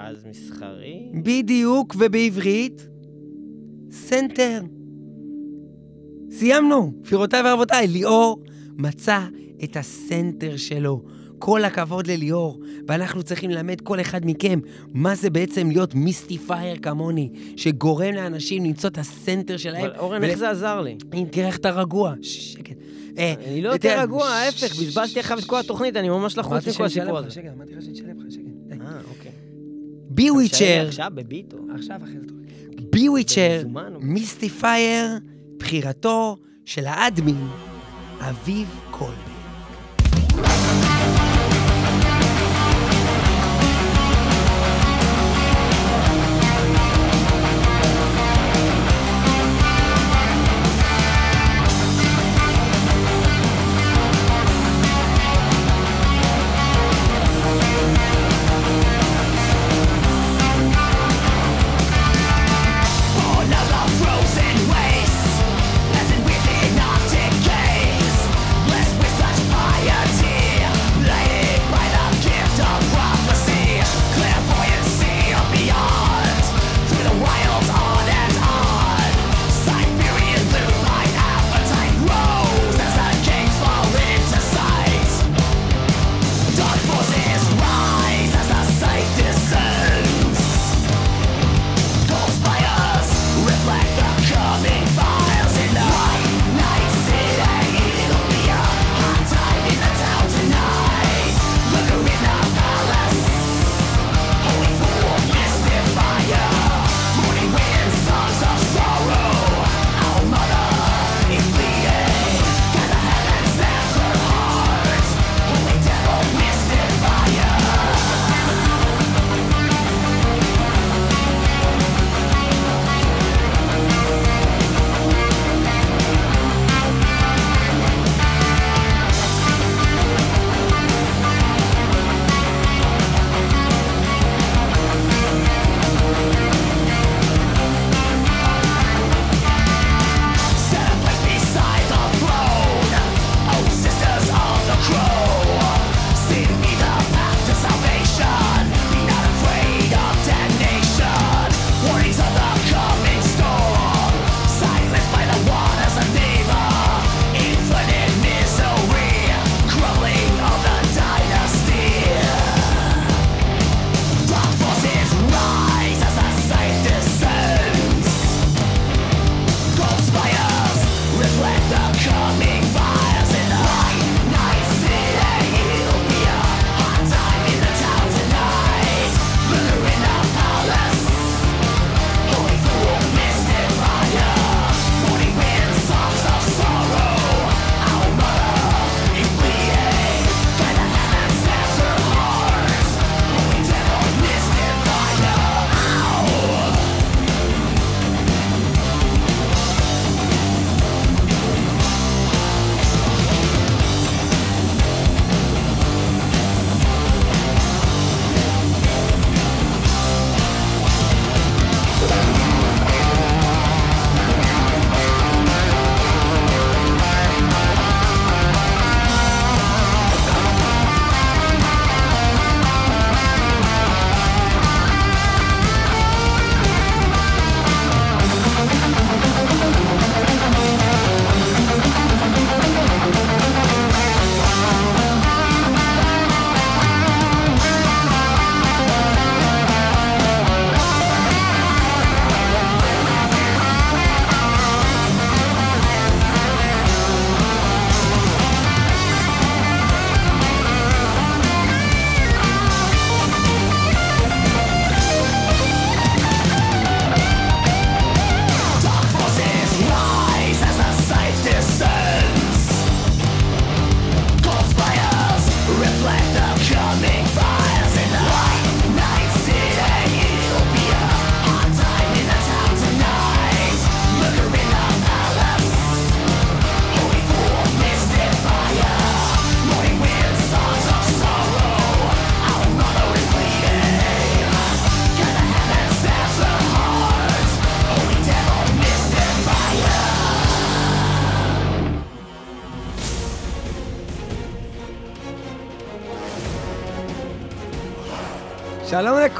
מרכז 0.00 0.24
מסחרי? 0.24 1.08
בדיוק, 1.22 1.96
ובעברית, 1.98 2.88
סנטר. 3.90 4.60
סיימנו, 6.30 6.92
גבירותיי 7.00 7.42
ורבותיי, 7.44 7.86
ליאור 7.86 8.42
מצא 8.76 9.20
את 9.64 9.76
הסנטר 9.76 10.56
שלו. 10.56 11.02
כל 11.38 11.64
הכבוד 11.64 12.06
לליאור, 12.06 12.60
ואנחנו 12.88 13.22
צריכים 13.22 13.50
ללמד 13.50 13.80
כל 13.80 14.00
אחד 14.00 14.20
מכם 14.24 14.60
מה 14.94 15.14
זה 15.14 15.30
בעצם 15.30 15.70
להיות 15.70 15.94
מיסטיפייר 15.94 16.76
כמוני, 16.82 17.30
שגורם 17.56 18.14
לאנשים 18.14 18.64
למצוא 18.64 18.90
את 18.90 18.98
הסנטר 18.98 19.56
שלהם. 19.56 19.84
אבל 19.84 19.98
אורן, 19.98 20.24
איך 20.24 20.38
זה 20.38 20.50
עזר 20.50 20.80
לי? 20.80 20.96
אם 21.14 21.24
תראה 21.30 21.46
איך 21.46 21.56
אתה 21.56 21.70
רגוע. 21.70 22.14
שקט. 22.22 22.76
אה, 23.18 23.34
אני 23.46 23.62
לא 23.62 23.72
יותר 23.72 24.00
רגוע, 24.02 24.28
ההפך, 24.28 24.76
בזבזתי 24.76 25.20
עכשיו 25.20 25.38
את 25.38 25.44
כל 25.44 25.60
התוכנית, 25.60 25.96
אני 25.96 26.08
ממש 26.08 26.38
לחוץ 26.38 26.68
מכל 26.68 26.84
הסיפור 26.84 27.18
הזה. 27.18 27.40
אמרתי 27.56 27.74
לך 27.74 27.82
שאני 27.82 27.92
אשלם 27.94 28.20
לך, 28.20 28.32
שקט. 28.32 28.44
אה, 28.72 29.00
אוקיי. 29.10 29.19
בי 30.10 30.30
וויצ'ר. 30.30 30.84
עכשיו 30.88 31.10
בביטו. 31.14 31.56
עכשיו 31.74 32.00
אחרי 32.04 32.20
זה. 32.20 32.34
בי 32.90 33.08
וויצ'ר, 33.08 33.62
מיסטיפייר, 34.00 35.18
בחירתו 35.58 36.36
של 36.64 36.86
האדמין, 36.86 37.46
אביב 38.20 38.68
קולב. 38.90 39.29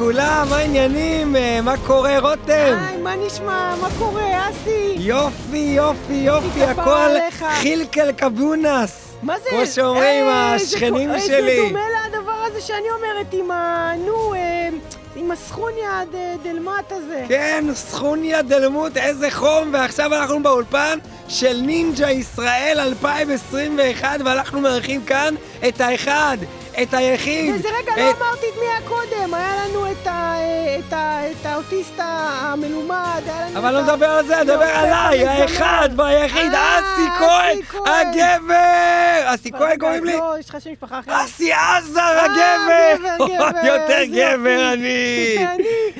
לכולם, 0.00 0.46
מה 0.50 0.56
העניינים? 0.56 1.36
אה, 1.36 1.60
מה 1.60 1.74
קורה, 1.86 2.18
רותם? 2.18 2.78
היי, 2.88 2.96
מה 2.96 3.16
נשמע? 3.16 3.74
מה 3.80 3.88
קורה, 3.98 4.50
אסי? 4.50 4.94
יופי, 4.96 5.56
יופי, 5.56 6.12
יופי, 6.12 6.64
הכל 6.64 7.10
חילקל 7.50 8.12
קבונס. 8.12 9.16
מה 9.22 9.38
זה? 9.38 9.48
כמו 9.50 9.66
שאומרים 9.66 10.26
השכנים 10.28 11.10
שלי. 11.26 11.50
איזה 11.50 11.68
דומה 11.68 11.80
לדבר 12.08 12.44
הזה 12.46 12.60
שאני 12.60 12.86
אומרת 12.96 13.26
עם 13.32 13.50
ה... 13.50 13.92
נו, 14.06 14.34
אה, 14.34 14.68
עם 15.16 15.30
הסכוניה 15.30 16.02
דלמט 16.42 16.92
הזה. 16.92 17.24
כן, 17.28 17.64
סכוניה 17.74 18.42
דלמוט, 18.42 18.96
איזה 18.96 19.30
חום, 19.30 19.70
ועכשיו 19.72 20.14
אנחנו 20.14 20.42
באולפן 20.42 20.98
של 21.28 21.60
נינג'ה 21.62 22.10
ישראל 22.10 22.76
2021, 22.80 24.20
ואנחנו 24.24 24.60
מארחים 24.60 25.04
כאן 25.04 25.34
את 25.68 25.80
האחד, 25.80 26.36
את 26.82 26.94
היחיד. 26.94 27.54
וזה 27.54 27.68
רגע, 27.68 27.92
לא 28.04 28.10
את- 28.10 28.16
אמרתי 28.16 28.46
את 28.52 28.60
מי 28.60 28.66
היה 28.66 28.80
קודם, 28.88 29.34
היה 29.34 29.52
לנו 29.68 29.86
את 29.92 30.06
ה- 30.06 30.34
את 30.78 30.92
ה- 30.92 31.20
את 31.30 31.46
האוטיסט 31.46 31.92
המלומד, 31.98 32.94
היה 33.26 33.46
לנו 33.50 33.58
אבל 33.58 33.74
לא 33.74 33.82
מדבר 33.82 34.06
על 34.10 34.26
זה, 34.26 34.36
אני 34.40 34.44
מדבר 34.44 34.64
עליי, 34.64 35.28
המזמר. 35.28 35.42
האחד 35.42 35.88
והיחיד, 35.96 36.54
אה, 36.54 36.78
אסי 36.78 37.08
כהן. 37.18 37.58
הגבר! 37.86 39.34
אסי 39.34 39.50
כהן 39.52 39.78
קוראים 39.78 40.04
לי? 40.04 40.12
לא, 40.16 40.34
יש 40.40 40.48
לך 40.50 40.56
שם 40.60 40.72
משפחה 40.72 40.98
אחרת. 40.98 41.14
אסי 41.24 41.52
עזר 41.52 42.00
אה, 42.00 42.24
הגבר! 42.24 43.66
יותר 43.66 44.04
גבר. 44.04 44.72
אני! 44.72 45.36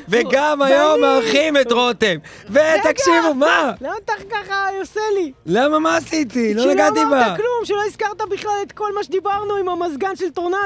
וגם 0.08 0.62
היום 0.62 1.00
מארחים 1.00 1.56
את 1.56 1.72
רותם. 1.72 2.16
ותקשיבו, 2.50 3.34
מה? 3.34 3.72
למה 3.80 3.94
אתה 4.04 4.12
ככה 4.30 4.54
עושה 4.80 5.00
לי? 5.14 5.32
למה 5.46 5.78
מה 5.78 5.96
עשיתי? 5.96 6.54
לא 6.54 6.62
שלא 6.62 6.72
נגעתי 6.74 6.94
בה. 6.94 7.02
אמרת 7.02 7.36
כלום, 7.36 7.64
שלא 7.64 7.82
הזכרת 7.86 8.22
בכלל 8.30 8.50
את 8.66 8.72
כל 8.72 8.94
מה 8.94 9.04
שדיברנו 9.04 9.56
עם 9.56 9.68
המזגן 9.68 10.16
של 10.16 10.30
טורנדו. 10.30 10.59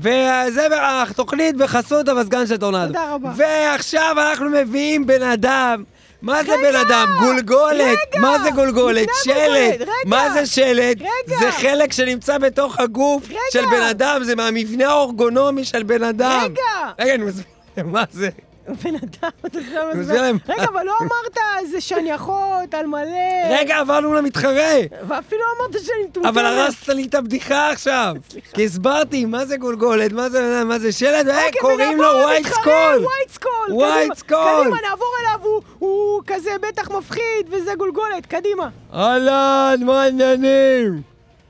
וזה 0.00 0.66
התוכנית 0.82 1.56
בחסות 1.56 2.08
המזגן 2.08 2.46
של 2.46 2.56
טורנדו. 2.56 2.86
תודה 2.86 3.14
רבה. 3.14 3.32
ועכשיו 3.36 4.16
אנחנו 4.30 4.50
מביאים 4.50 5.06
בן 5.06 5.22
אדם. 5.22 5.84
מה 6.22 6.44
זה 6.44 6.52
רגע! 6.52 6.70
בן 6.70 6.76
אדם? 6.76 7.08
גולגולת. 7.20 7.80
רגע! 7.80 8.20
מה 8.20 8.38
זה 8.38 8.50
גולגולת? 8.50 9.08
הגולגולת, 9.26 9.80
רגע! 9.80 9.92
מה 10.06 10.30
זה 10.30 10.46
שלט? 10.46 10.96
רגע! 11.00 11.38
זה 11.40 11.52
חלק 11.52 11.92
שנמצא 11.92 12.38
בתוך 12.38 12.78
הגוף 12.78 13.28
רגע! 13.28 13.38
של 13.52 13.64
בן 13.70 13.82
אדם, 13.82 14.24
זה 14.24 14.36
מהמבנה 14.36 14.88
האורגונומי 14.88 15.64
של 15.64 15.82
בן 15.82 16.02
אדם. 16.02 16.40
רגע! 16.44 16.92
רגע, 17.00 17.14
אני 17.14 17.24
מסביר, 17.24 17.44
מה 17.84 18.04
זה? 18.12 18.28
בן 18.68 18.94
אדם, 18.94 19.30
אתה. 19.46 19.58
להם. 20.14 20.38
רגע, 20.48 20.64
אבל 20.64 20.82
לא 20.84 20.92
אמרת 21.02 21.38
זה 21.70 21.80
שאני 21.80 22.14
אחות 22.14 22.74
על 22.74 22.86
מלא. 22.86 23.50
רגע, 23.50 23.76
עברנו 23.78 24.14
למתחרה. 24.14 24.74
ואפילו 25.08 25.42
אמרת 25.58 25.72
שאני 25.84 26.04
מטומטמת. 26.08 26.32
אבל 26.32 26.46
הרסת 26.46 26.88
לי 26.88 27.04
את 27.06 27.14
הבדיחה 27.14 27.70
עכשיו. 27.70 28.14
כי 28.54 28.64
הסברתי 28.64 29.24
מה 29.24 29.44
זה 29.46 29.56
גולגולת, 29.56 30.12
מה 30.12 30.30
זה, 30.30 30.62
מה 30.64 30.78
זה 30.78 30.92
שלט, 30.92 31.26
אוקיי, 31.26 31.50
וקוראים 31.58 31.78
לו 31.98 32.04
ונעבור 32.04 32.22
White 32.24 32.46
Skull. 32.46 32.72
White 33.04 33.30
Skull. 33.30 33.50
White 33.72 34.14
Skull. 34.14 34.60
קדימה, 34.62 34.76
נעבור 34.90 35.08
אליו, 35.20 35.40
הוא- 35.78 36.22
כזה 36.26 36.50
בטח 36.68 36.90
מפחיד, 36.90 37.22
וזה 37.50 37.72
גולגולת, 37.78 38.26
קדימה. 38.26 38.68
אהלן, 38.94 39.80
מה 39.86 40.02
העניינים? 40.02 41.02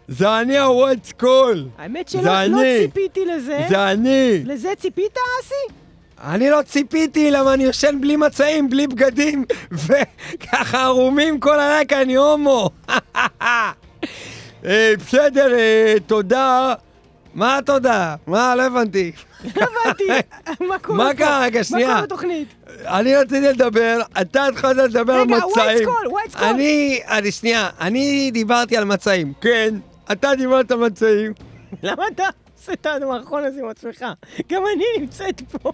זה 0.09 0.41
אני 0.41 0.59
ה 0.59 0.66
White 0.66 1.05
Skull. 1.05 1.65
האמת 1.79 2.09
שלא 2.09 2.23
לא. 2.23 2.59
ציפיתי 2.87 3.25
לזה. 3.25 3.67
זה 3.69 3.91
אני. 3.91 4.43
לזה 4.45 4.69
ציפית, 4.79 5.17
אסי? 5.41 5.75
אני 6.23 6.51
לא 6.51 6.63
ציפיתי, 6.63 7.31
למה 7.31 7.55
אני 7.55 7.65
יושן 7.65 8.01
בלי 8.01 8.17
מצעים, 8.17 8.71
בלי 8.71 8.87
בגדים, 8.87 9.45
וככה 9.87 10.83
ערומים 10.83 11.41
כל 11.41 11.61
הלילה, 11.61 11.85
כי 11.85 11.97
אני 11.97 12.15
הומו. 12.15 12.71
אה, 14.65 14.93
בסדר, 14.99 15.55
אה, 15.55 15.95
תודה. 16.07 16.75
מה 17.35 17.59
התודה? 17.59 18.17
מה? 18.27 18.55
לא 18.57 18.63
הבנתי. 18.63 19.13
לא 19.57 19.67
הבנתי. 19.85 20.05
מה 20.69 20.79
קורה 20.79 20.99
מה? 20.99 21.15
קרה? 21.15 21.41
רגע, 21.43 21.65
שנייה. 21.65 21.89
מה 21.89 21.95
קורה 21.95 22.07
בתוכנית? 22.07 22.49
אני 22.85 23.17
רציתי 23.17 23.41
לדבר, 23.41 24.01
אתה 24.21 24.47
התחלת 24.47 24.77
לדבר 24.77 25.13
על 25.13 25.21
רגע, 25.21 25.37
מצעים. 25.37 25.51
White 25.57 25.83
Skull, 25.83 26.09
White 26.11 26.31
Skull. 26.31 26.45
אני, 26.45 27.01
אני, 27.09 27.33
שנייה, 27.33 27.69
אני 27.81 28.31
דיברתי 28.31 28.77
על 28.77 28.85
מצעים. 28.85 29.33
כן, 29.41 29.75
אתה 30.13 30.35
דיברת 30.35 30.71
על 30.71 30.79
מצעים. 30.79 31.33
למה 31.83 32.05
אתה 32.15 32.25
עושה 32.59 32.73
את 32.73 32.87
המערכון 32.87 33.45
הזה 33.45 33.61
עם 33.61 33.69
עצמך? 33.69 34.05
גם 34.49 34.63
אני 34.77 34.85
נמצאת 34.99 35.41
פה. 35.41 35.73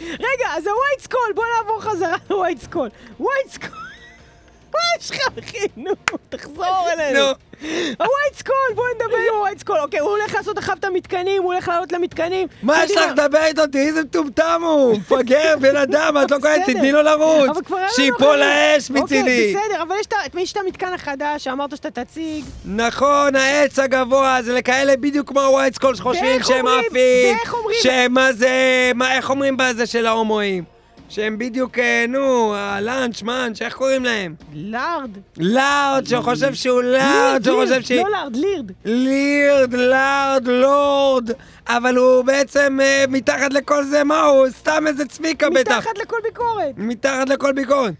רגע, 0.00 0.48
אז 0.56 0.66
ה 0.66 0.72
White 0.72 1.00
Skull, 1.00 1.32
בוא 1.34 1.44
נעבור 1.56 1.82
חזרה 1.82 2.16
ל 2.30 2.35
White 2.35 2.58
Skull. 2.58 2.88
White 3.20 3.48
Skull. 3.48 3.87
מה 4.74 4.80
יש 5.00 5.10
לך, 5.10 5.18
אחי? 5.38 5.66
נו, 5.76 5.90
תחזור 6.28 6.86
אלינו. 6.92 7.18
נו. 7.18 7.26
ה 7.98 8.04
White 8.04 8.34
Skull, 8.34 8.54
בוא 8.74 8.84
נדבר 8.94 9.16
עם 9.30 9.34
ה 9.38 9.41
White 9.41 9.58
Skull. 9.58 9.78
אוקיי, 9.78 10.00
הוא 10.00 10.10
הולך 10.10 10.34
לעשות 10.34 10.58
עכשיו 10.58 10.76
את 10.80 10.84
המתקנים, 10.84 11.42
הוא 11.42 11.52
הולך 11.52 11.68
לעלות 11.68 11.92
למתקנים. 11.92 12.48
מה 12.62 12.84
יש. 12.84 12.90
לך 12.90 13.04
לדבר 13.12 13.44
איתו? 13.44 13.66
תראי 13.66 13.86
איזה 13.86 14.02
מטומטם 14.02 14.62
הוא, 14.64 14.96
מפגר, 14.98 15.54
בן 15.60 15.76
אדם, 15.86 16.16
את 16.22 16.30
לא 16.30 16.38
קולטת, 16.38 16.62
בסדר. 16.62 16.72
תתני 16.74 16.92
לו 16.92 17.02
לרוץ. 17.02 17.58
שיפול. 17.96 18.42
האש 18.42 18.90
אוקיי, 18.90 19.02
מצידי. 19.02 19.54
בסדר, 19.56 19.82
אבל 19.82 19.94
יש 20.38 20.52
את 20.52 20.56
המתקן 20.56 20.92
החדש 20.94 21.44
שאמרת 21.44 21.76
שאתה 21.76 22.04
תציג. 22.04 22.44
נכון, 22.64 23.36
העץ 23.36 23.78
הגבוה 23.78 24.38
זה 24.42 24.54
לכאלה 24.54 24.96
בדיוק 24.96 25.28
כמו 25.28 25.40
הווייט 25.40 25.74
סקול 25.74 25.94
שחושבים 25.94 26.42
שהם? 26.42 26.66
עפים. 26.66 27.36
שהם 27.82 28.12
מה 28.12 28.32
זה, 28.32 28.92
איך 29.10 29.30
אומרים 29.30 29.56
בזה 29.56 29.86
של 29.86 30.06
ההומואים? 30.06 30.77
שהם 31.08 31.38
בדיוק, 31.38 31.78
אה, 31.78 32.04
נו, 32.08 32.54
הלאנץ', 32.54 33.22
מאנץ', 33.22 33.62
איך 33.62 33.74
קוראים 33.74 34.04
להם? 34.04 34.34
לארד. 34.54 35.10
לארד, 35.36 36.06
שחושב 36.06 36.54
שהוא 36.54 36.82
לארד, 36.82 37.42
שחושב 37.44 37.70
לירד, 37.70 37.84
שהיא... 37.84 38.02
לא 38.02 38.10
לארד, 38.10 38.36
לירד. 38.36 38.72
לירד, 38.84 39.74
לארד, 39.74 40.48
לורד, 40.48 41.30
אבל 41.68 41.96
הוא 41.96 42.22
בעצם 42.24 42.78
אה, 42.82 43.04
מתחת 43.08 43.52
לכל 43.52 43.84
זה, 43.84 44.04
מה 44.04 44.20
הוא? 44.20 44.48
סתם 44.50 44.84
איזה 44.86 45.04
צביקה 45.06 45.50
בטח. 45.50 45.76
מתחת 45.76 45.98
לכל 45.98 46.16
ביקורת. 46.22 46.74
מתחת 46.76 47.28
לכל 47.28 47.52
ביקורת. 47.52 47.94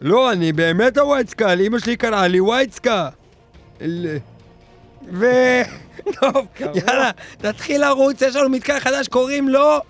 לא, 0.00 0.32
אני 0.32 0.52
באמת 0.52 0.98
הווייטסקה, 0.98 1.52
אמא 1.54 1.78
שלי 1.78 1.96
קראה 1.96 2.28
לי 2.28 2.40
וייטסקה. 2.40 3.08
ל- 3.80 4.16
ו... 5.12 5.26
טוב, 6.20 6.46
יאללה, 6.74 7.10
תתחיל 7.38 7.80
לרוץ, 7.80 8.22
יש 8.22 8.36
לנו 8.36 8.48
מתקן 8.48 8.80
חדש, 8.80 9.08
קוראים 9.08 9.48
לו 9.48 9.80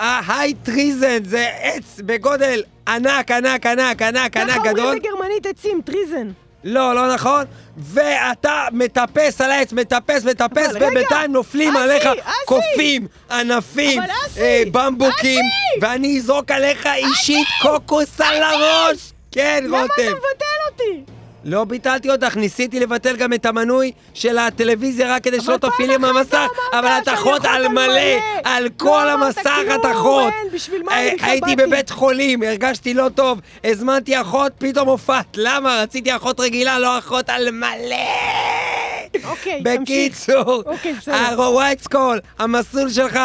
ההיי 0.00 0.54
טריזן, 0.54 1.24
זה 1.24 1.48
עץ 1.60 2.00
בגודל 2.06 2.62
ענק, 2.88 3.30
ענק, 3.30 3.66
ענק, 3.66 4.02
ענק, 4.02 4.36
ענק 4.36 4.52
ככה 4.58 4.68
גדול. 4.72 4.80
אומרים 4.84 4.98
בגרמנית 4.98 5.46
עצים, 5.46 5.80
טריזן. 5.84 6.30
לא, 6.64 6.94
לא 6.94 7.14
נכון. 7.14 7.44
ואתה 7.78 8.66
מטפס 8.72 9.40
על 9.40 9.50
העץ, 9.50 9.72
מטפס, 9.72 10.24
מטפס, 10.24 10.68
ובינתיים 10.74 11.32
נופלים 11.32 11.76
אסי, 11.76 11.78
עליך 11.82 12.06
אסי. 12.06 12.20
קופים, 12.44 13.06
ענפים, 13.30 14.02
אבל 14.02 14.10
אסי, 14.26 14.40
אה, 14.40 14.62
במבוקים, 14.72 15.44
אסי. 15.44 15.78
ואני 15.80 16.18
אזרוק 16.18 16.50
עליך 16.50 16.86
אישית 16.86 17.48
קוקוס 17.62 18.20
על 18.20 18.42
הראש. 18.42 19.12
כן, 19.32 19.64
למה 19.66 19.84
אתה 19.84 19.92
רותם. 19.92 20.12
מבטל 20.16 20.70
אותי? 20.72 21.19
לא 21.44 21.64
ביטלתי 21.64 22.10
אותך, 22.10 22.36
ניסיתי 22.36 22.80
לבטל 22.80 23.16
גם 23.16 23.32
את 23.32 23.46
המנוי 23.46 23.92
של 24.14 24.38
הטלוויזיה 24.38 25.14
רק 25.14 25.24
כדי 25.24 25.40
שלא 25.40 25.56
פעם 25.60 25.70
תפעילי 25.70 25.94
עם 25.94 26.04
המסך, 26.04 26.48
לא 26.72 26.78
אבל 26.78 26.88
את 27.02 27.08
אחות 27.08 27.44
על 27.44 27.68
מלא, 27.68 27.86
מלא. 27.86 28.40
על 28.44 28.64
לא 28.64 28.68
כל 28.76 29.08
אמרת 29.08 29.38
המסך 29.38 29.74
את 29.74 29.86
אחות. 29.92 30.32
אה, 30.90 31.10
הייתי? 31.22 31.56
בבית 31.56 31.90
חולים, 31.90 32.42
הרגשתי 32.42 32.94
לא 32.94 33.08
טוב, 33.14 33.40
הזמנתי 33.64 34.20
אחות, 34.20 34.52
פתאום 34.58 34.88
הופעת. 34.88 35.26
למה? 35.36 35.82
רציתי 35.82 36.16
אחות 36.16 36.40
רגילה, 36.40 36.78
לא 36.78 36.98
אחות 36.98 37.30
על 37.30 37.50
מלא! 37.50 37.96
אוקיי, 39.24 39.62
תמשיך. 39.64 39.80
בקיצור. 39.80 40.62
הווייט 41.36 41.80
סקול, 41.80 42.20
המסלול 42.38 42.90
שלך, 42.90 43.18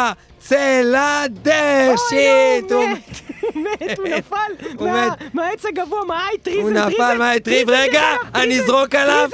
אוי, 1.88 1.96
שיט! 2.08 2.72
הוא 2.72 2.84
מת, 2.88 3.20
הוא 3.40 3.62
מת, 3.62 3.98
הוא 3.98 4.08
נפל. 4.08 4.76
מהעץ 5.34 5.66
הגבוה, 5.66 6.04
מההי 6.04 6.38
טריזן, 6.38 6.60
הוא 6.60 6.70
נפל 6.70 7.18
מהטריב, 7.18 7.66
טריזן, 7.66 7.82
רגע, 7.82 8.02
אני 8.34 8.60
אזרוק 8.60 8.94
עליו, 8.94 9.30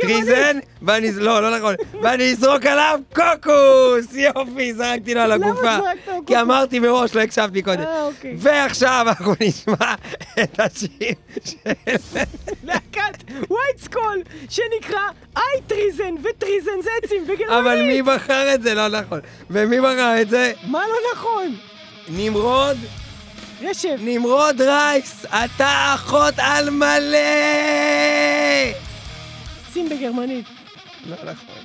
טריזן 0.00 0.58
ואני, 0.82 1.12
לא, 1.12 1.42
לא 1.42 1.58
נכון, 1.58 1.74
ואני 2.02 2.32
אזרוק 2.32 2.66
עליו 2.66 3.00
קוקוס, 3.14 4.14
יופי, 4.14 4.74
זרקתי 4.74 5.14
לו 5.14 5.20
על 5.20 5.34
למה 5.34 5.46
הגופה, 5.46 5.62
זרקת 5.62 6.06
לו 6.06 6.12
כי 6.12 6.20
קוקוס? 6.20 6.36
אמרתי 6.36 6.78
מראש, 6.78 7.14
לא 7.14 7.20
הקשבתי 7.20 7.62
קודם. 7.62 7.80
אה, 7.80 8.02
אוקיי. 8.02 8.34
ועכשיו 8.38 9.06
אנחנו 9.08 9.32
נשמע 9.40 9.94
את 10.42 10.60
השיר 10.60 11.14
של... 11.44 11.70
להקת 12.64 13.24
White 13.50 13.78
Skull, 13.78 14.22
שנקרא 14.48 15.02
High 15.36 15.62
Treason, 15.66 16.14
ו 16.22 16.30
Treason 16.30 16.82
זה 16.82 16.90
עצים 17.02 17.24
בגרמנית. 17.24 17.48
אבל 17.48 17.82
מי 17.82 18.02
בחר 18.02 18.54
את 18.54 18.62
זה? 18.62 18.74
לא 18.74 18.88
נכון. 18.88 19.20
ומי 19.50 19.80
בחר 19.80 20.20
את 20.22 20.30
זה? 20.30 20.52
מה 20.62 20.78
לא 20.78 20.96
נכון? 21.14 21.56
נמרוד, 22.08 22.76
רשף. 23.62 23.96
נמרוד 24.00 24.60
רייס, 24.60 25.24
אתה 25.26 25.92
אחות 25.94 26.34
על 26.38 26.70
מלא! 26.70 27.18
שים 29.72 29.88
בגרמנית. 29.88 30.46
לא 31.06 31.16
נכון. 31.16 31.63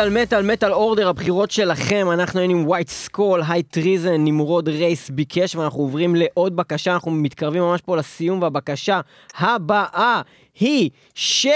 metal 0.00 0.22
metal 0.22 0.42
Metal 0.42 0.72
Order, 0.72 1.08
הבחירות 1.08 1.50
שלכם, 1.50 2.08
אנחנו 2.12 2.40
היינו 2.40 2.54
עם 2.54 2.68
White 2.68 2.88
Skull, 2.88 3.42
High 3.48 3.62
Treason, 3.62 4.24
נמרוד 4.24 4.68
רייס 4.68 5.10
ביקש, 5.10 5.56
ואנחנו 5.56 5.80
עוברים 5.80 6.14
לעוד 6.16 6.56
בקשה, 6.56 6.94
אנחנו 6.94 7.10
מתקרבים 7.10 7.62
ממש 7.62 7.80
פה 7.80 7.96
לסיום, 7.96 8.42
והבקשה 8.42 9.00
הבאה 9.38 10.20
היא 10.60 10.90
של... 11.14 11.50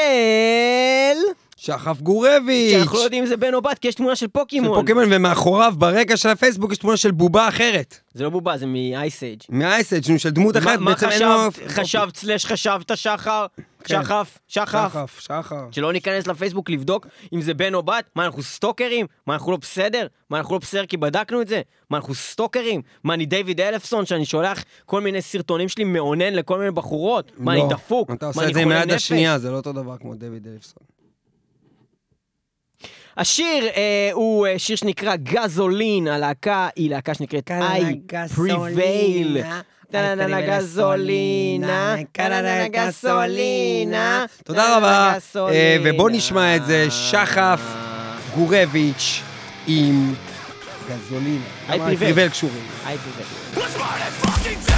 שחף 1.57 2.01
גורביץ'. 2.01 2.72
שאנחנו 2.72 2.99
לא 2.99 3.03
יודעים 3.03 3.22
אם 3.22 3.28
זה 3.28 3.36
בן 3.36 3.55
או 3.55 3.62
בת, 3.62 3.78
כי 3.78 3.88
יש 3.88 3.95
תמונה 3.95 4.16
של 4.16 4.28
פוקימון. 4.28 4.74
של 4.74 4.80
פוקימון, 4.80 5.05
ומאחוריו, 5.11 5.74
ברקע 5.78 6.16
של 6.16 6.28
הפייסבוק, 6.28 6.72
יש 6.72 6.78
תמונה 6.78 6.97
של 6.97 7.11
בובה 7.11 7.49
אחרת. 7.49 7.99
זה 8.14 8.24
לא 8.24 8.30
בובה, 8.30 8.59
זה 8.59 8.66
מ-Ice 8.66 9.42
Age. 9.42 9.47
מ-Ice 9.49 10.18
של 10.18 10.30
דמות 10.30 10.57
אחרת. 10.57 10.78
מה 10.78 10.97
חשבת, 10.97 11.53
חשבת, 11.68 12.16
slash 12.16 12.46
חשבת, 12.47 12.90
שחר? 12.95 13.47
כן. 13.85 14.03
שחף? 14.03 14.39
שחף? 14.49 15.20
שחף. 15.20 15.57
שלא 15.70 15.93
ניכנס 15.93 16.26
לפייסבוק 16.26 16.70
לבדוק 16.70 17.07
אם 17.32 17.41
זה 17.41 17.55
בן 17.55 17.74
או 17.74 17.82
בת? 17.82 18.11
מה, 18.14 18.26
אנחנו 18.26 18.43
סטוקרים? 18.43 19.07
מה, 19.26 19.35
אנחנו 19.35 19.53
לא 19.53 19.57
בסדר? 19.57 20.07
מה, 20.30 20.39
אנחנו 20.39 20.55
לא 20.55 20.59
בסדר 20.59 20.87
כי 20.87 20.97
בדקנו 20.97 21.41
את 21.41 21.49
זה? 21.49 21.62
מה, 21.91 21.97
אנחנו 21.97 22.14
סטוקרים? 22.14 22.82
מה, 23.05 23.14
אני 23.14 23.26
דיוויד 23.26 23.61
אלפסון 23.61 24.07
שאני 24.07 24.24
שולח 24.24 24.64
כל 24.87 25.01
מיני 25.01 25.22
סרטונים 25.22 25.68
שלי 25.68 25.85
מאונן 25.85 26.32
לכל 26.32 26.59
מיני 26.59 26.70
בחורות? 26.70 27.32
מה, 27.37 27.53
אני 27.53 27.61
לא, 27.61 27.68
דפוק? 27.68 28.11
אתה 28.11 28.26
מה, 28.26 28.28
עושה 28.28 28.41
אני 28.43 28.49
את 28.49 28.55
זה 28.55 28.61
עם 28.61 28.68
חולה 28.68 28.80
היד 28.80 28.89
נפש? 28.89 29.03
השנייה, 29.03 29.39
זה 29.39 29.51
לא 29.51 29.57
אותו 29.57 29.72
דבר 29.72 29.97
כמו 29.97 30.14
דויד 30.14 30.49
אלפסון. 30.49 30.82
השיר 33.16 33.66
אה, 33.76 34.11
הוא 34.12 34.47
אה, 34.47 34.59
שיר 34.59 34.76
שנקרא 34.76 35.16
גזולין, 35.16 36.09
הלהקה 36.09 36.68
היא 36.76 36.91
להקה 36.91 37.14
שנקראת 37.14 37.51
I 37.51 38.14
Prevail. 38.37 39.45
טה-נה-נה 39.95 40.40
גזולינה, 40.40 41.97
טה-נה-נה 42.12 42.68
גזולינה. 42.68 44.24
תודה 44.45 44.76
רבה, 44.76 45.14
גזולינה. 45.16 45.59
אה, 45.59 45.76
ובוא 45.84 46.11
נשמע 46.11 46.57
את 46.57 46.66
זה, 46.66 46.90
שחף 46.90 47.61
גורביץ' 48.34 49.22
עם 49.66 50.14
גזולינה. 50.88 51.45
Prevail. 51.68 51.99
פריבל 51.99 52.28
קשורים. 52.28 52.66
I 52.84 52.88
Prevail. 52.88 54.73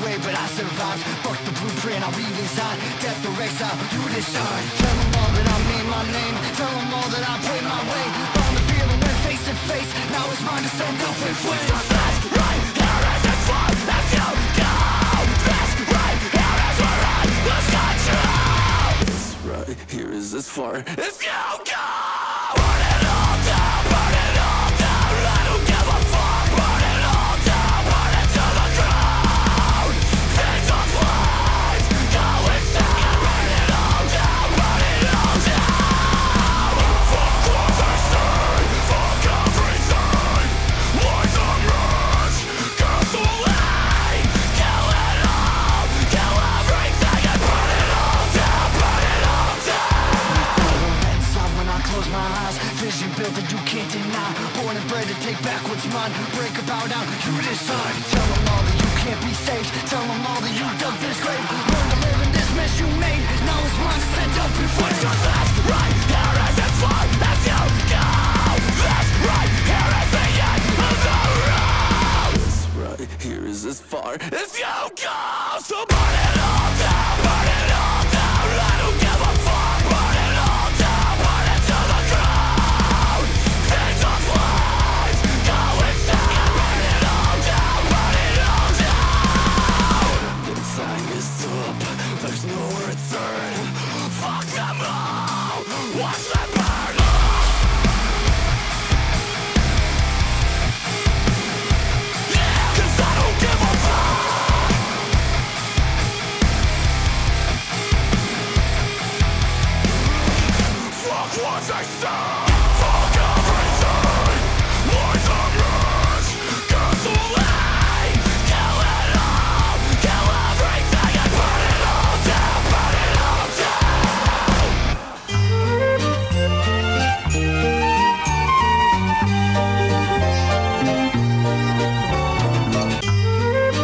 Way, 0.00 0.16
but 0.24 0.34
I 0.34 0.46
survived. 0.46 1.02
Fuck 1.24 1.38
the 1.44 1.52
blueprint, 1.60 2.00
I'll 2.00 2.14
read 2.16 2.36
inside. 2.38 2.78
Death 3.02 3.20
or 3.28 3.36
exile, 3.42 3.76
you 3.92 4.02
decide. 4.14 4.64
Tell 4.80 4.96
them 4.96 5.12
all 5.20 5.30
that 5.36 5.46
I 5.48 5.58
made 5.68 5.86
my 5.92 6.04
name. 6.08 6.34
Tell 6.56 6.72
them 6.72 6.88
all 6.96 7.08
that 7.12 7.24
I 7.28 7.34
played 7.44 7.66
my 7.66 7.82
way. 7.92 8.06
Found 8.32 8.54
the 8.56 8.64
feeling 8.72 9.00
went 9.04 9.18
face 9.26 9.44
to 9.48 9.54
face. 9.68 9.90
Now 10.14 10.24
it's 10.32 10.42
mine 10.46 10.62
to 10.62 10.72
send 10.72 10.96
up 11.02 11.16
in 11.28 11.34
flames. 11.44 11.68
That's 11.92 12.18
right, 12.32 12.62
here 12.80 13.04
is 13.12 13.24
it 13.28 13.38
for. 13.44 13.64
Let's 13.90 14.10
go. 14.16 14.28
That's 15.50 15.74
right, 15.92 16.18
here 16.32 16.56
is 16.68 16.78
where 16.80 17.02
I 17.12 17.22
was 17.48 17.66
control. 17.76 18.32
That's 19.04 19.30
right, 19.44 19.76
here 19.90 20.12
is 20.12 20.32
as 20.34 20.48
far. 20.48 20.74
Let's 20.96 21.18
go, 21.20 21.36
go. 21.64 22.01
Built 53.22 53.34
that 53.38 53.48
you 53.54 53.60
can't 53.70 53.86
deny. 53.94 54.30
Born 54.58 54.74
and 54.74 54.86
bred 54.90 55.06
to 55.06 55.14
take 55.22 55.38
back 55.46 55.62
what's 55.70 55.86
mine. 55.94 56.10
Break 56.34 56.58
about 56.58 56.90
out, 56.90 57.06
you 57.22 57.34
decide. 57.46 57.94
Tell 58.10 58.26
them 58.34 58.42
all 58.50 58.62
that 58.66 58.76
you 58.82 58.90
can't 58.98 59.22
be 59.22 59.34
saved. 59.46 59.70
Tell 59.86 60.02
them 60.02 60.26
all 60.26 60.40
that 60.42 60.54
you 60.58 60.66
dug 60.82 60.96
this 60.98 61.18
grave. 61.22 61.38
Learn 61.38 61.88
to 61.94 61.98
live 62.02 62.18
in 62.26 62.30
this 62.34 62.50
mess 62.58 62.72
you 62.82 62.88
made. 62.98 63.22
Now 63.46 63.62
it's 63.62 63.78
mine 63.78 64.02
to 64.02 64.08
send 64.18 64.34
up 64.42 64.52
in 64.58 64.68
flames. 64.74 65.06
That's 65.06 65.54
right, 65.70 65.94
here 66.10 66.34
is 66.50 66.58
as 66.66 66.74
far 66.82 66.98
as 66.98 67.42
you 67.46 67.62
go. 67.94 68.06
That's 68.82 69.10
right, 69.22 69.50
here 69.70 69.92
is 70.02 70.10
the 70.10 70.26
end 70.50 70.66
of 70.82 70.98
the 71.06 71.18
road. 71.46 72.34
That's 72.42 72.66
right, 72.74 73.06
here 73.22 73.44
is 73.46 73.62
as 73.70 73.78
far 73.78 74.18
as 74.18 74.50
you 74.58 74.74
go. 74.98 75.14
So 75.62 75.78
burn 75.86 76.14
it 76.26 76.38
all 76.42 76.71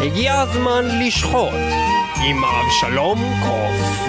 הגיע 0.02 0.40
הזמן 0.40 0.84
לשחוט 1.00 1.52
עם 2.24 2.44
אבשלום 2.44 3.18
קוף. 3.42 4.08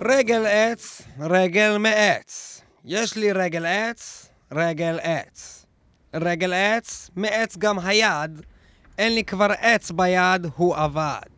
רגל 0.00 0.46
עץ, 0.46 1.02
רגל 1.20 1.76
מעץ. 1.78 2.60
יש 2.84 3.16
לי 3.16 3.32
רגל 3.32 3.66
עץ, 3.66 4.28
רגל 4.52 4.98
עץ. 5.02 5.66
רגל 6.14 6.52
עץ, 6.52 7.10
מעץ 7.16 7.56
גם 7.56 7.78
היד, 7.78 8.42
אין 8.98 9.14
לי 9.14 9.24
כבר 9.24 9.52
עץ 9.60 9.90
ביד, 9.90 10.46
הוא 10.56 10.76
אבד. 10.76 11.30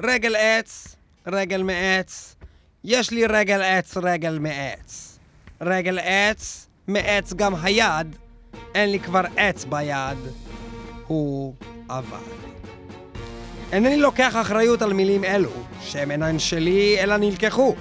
רגל 0.00 0.36
עץ, 0.36 0.96
רגל 1.26 1.62
מעץ, 1.62 2.36
יש 2.84 3.10
לי 3.10 3.26
רגל 3.26 3.62
עץ, 3.62 3.96
רגל 3.96 4.38
מעץ. 4.38 5.18
רגל 5.60 5.98
עץ, 5.98 6.67
מעץ 6.88 7.32
גם 7.32 7.54
היד, 7.62 8.16
אין 8.74 8.90
לי 8.90 9.00
כבר 9.00 9.22
עץ 9.36 9.64
ביד, 9.64 10.18
הוא 11.06 11.54
אבד. 11.90 12.18
אינני 13.72 13.96
לוקח 13.96 14.36
אחריות 14.40 14.82
על 14.82 14.92
מילים 14.92 15.24
אלו, 15.24 15.50
שהם 15.80 16.10
אינן 16.10 16.38
שלי, 16.38 16.96
אלא 17.00 17.16
נלקחו, 17.16 17.74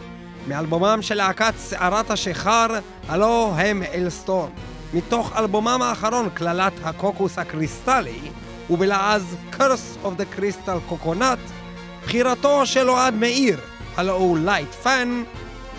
מאלבומם 0.48 1.00
של 1.02 1.16
להקת 1.16 1.54
שערת 1.70 2.12
השיכר, 2.12 2.68
הלו 3.08 3.54
הם 3.58 3.84
אלסטורם. 3.94 4.50
מתוך 4.94 5.38
אלבומם 5.38 5.80
האחרון, 5.84 6.30
קללת 6.34 6.74
הקוקוס 6.84 7.38
הקריסטלי, 7.38 8.20
ובלעז 8.70 9.36
Curse 9.52 10.06
of 10.06 10.20
the 10.20 10.40
Crystal 10.40 10.92
Coconut, 10.92 11.52
בחירתו 12.04 12.66
של 12.66 12.90
אוהד 12.90 13.14
מאיר, 13.14 13.60
הלו 13.98 14.14
הוא 14.14 14.38
לייט 14.38 14.72
פן, 14.72 15.24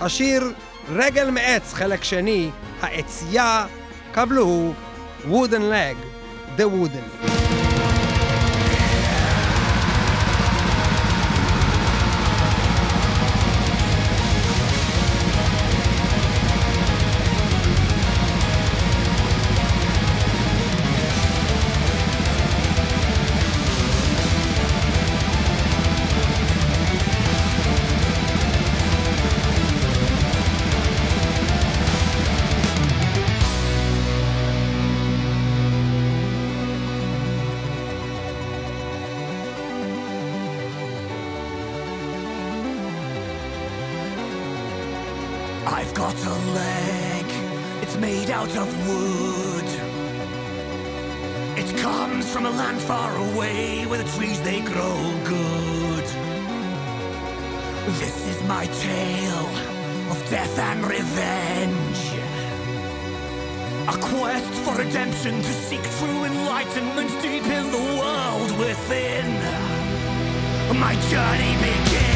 השיר 0.00 0.52
רגל 0.88 1.30
מעץ, 1.30 1.72
חלק 1.72 2.04
שני, 2.04 2.50
העצייה, 2.80 3.66
קבלו, 4.12 4.72
wooden 5.24 5.64
leg, 5.72 5.96
the 6.56 6.68
wooden. 6.68 7.04
I've 7.24 7.47
My 70.88 70.94
journey 71.10 71.56
begins. 71.56 72.07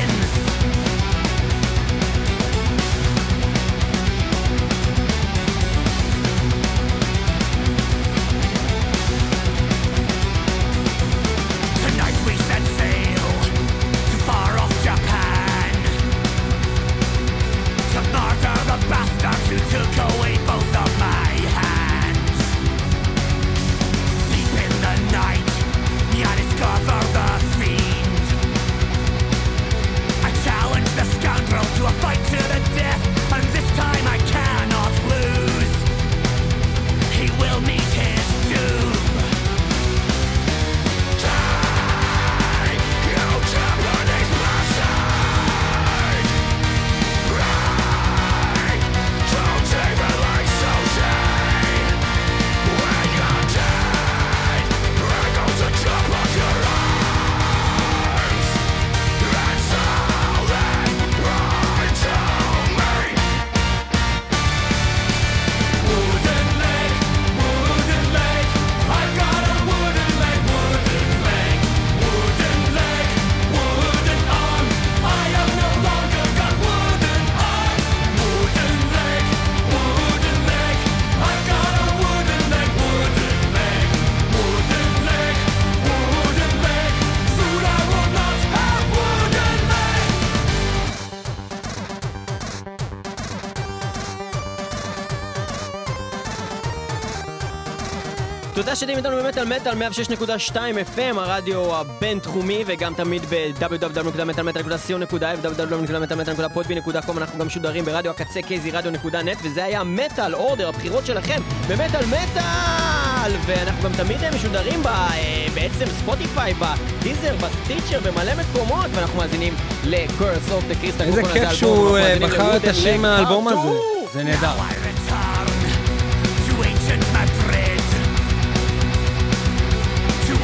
שאתם 98.83 98.97
איתנו 98.97 99.17
באמת 99.17 99.37
על 99.37 99.47
מטאל 99.47 99.73
106.2 99.73 100.57
FM, 100.97 101.17
הרדיו 101.17 101.77
הבינתחומי, 101.77 102.65
וגם 102.67 102.95
תמיד 102.95 103.23
ב-www.מטאלמטאל.co.il, 103.31 105.45
www.מטאלמטאל.podby.com, 105.45 107.17
אנחנו 107.17 107.39
גם 107.39 107.47
משודרים 107.47 107.85
ברדיו 107.85 108.11
הקצה 108.11 108.41
kzradio.net, 108.41 109.39
וזה 109.45 109.65
היה 109.65 109.85
מטאל 109.85 110.35
אורדר, 110.35 110.69
הבחירות 110.69 111.07
שלכם 111.07 111.41
במטאל 111.69 112.07
מטאל! 112.07 113.33
ואנחנו 113.47 113.83
גם 113.83 113.93
תמיד 113.97 114.25
אה, 114.25 114.31
משודרים 114.35 114.83
ב... 114.83 114.87
אה, 114.87 115.47
בעצם 115.55 115.87
ספוטיפיי, 115.87 116.55
בדיזר, 116.55 117.37
בסטיצ'ר, 117.37 118.01
במלא 118.01 118.33
מקומות, 118.35 118.87
ואנחנו 118.95 119.19
מאזינים 119.19 119.55
ל-Curse 119.85 120.51
of 120.51 120.73
the 120.73 120.75
Crystal 120.85 121.03
איזה 121.03 121.23
כיף 121.33 121.53
שהוא 121.53 121.99
אה, 121.99 122.17
בחר 122.21 122.57
את 122.57 122.65
Leg 122.65 122.99
מהאלבום 122.99 123.49
הזה. 123.49 123.61
2. 123.61 123.73
זה 124.13 124.25
נהדר. 124.25 124.53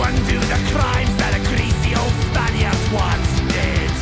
Undo 0.08 0.38
the 0.40 0.60
crimes 0.72 1.14
that 1.20 1.36
a 1.36 1.42
greasy 1.52 1.92
old 1.92 2.14
Spaniard 2.28 2.80
once 2.96 3.30
did. 3.52 3.92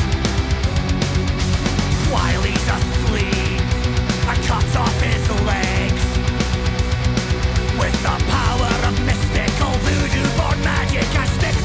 While 2.14 2.42
he's 2.46 2.68
asleep, 2.78 3.58
I 4.30 4.34
cut 4.46 4.68
off 4.78 4.96
his 5.02 5.24
legs 5.50 6.06
with 7.80 7.96
the 8.06 8.16
power 8.38 8.72
of 8.86 8.94
mystical 9.02 9.72
voodoo-born 9.82 10.58
magic. 10.62 11.08
I 11.18 11.26
stick 11.38 11.56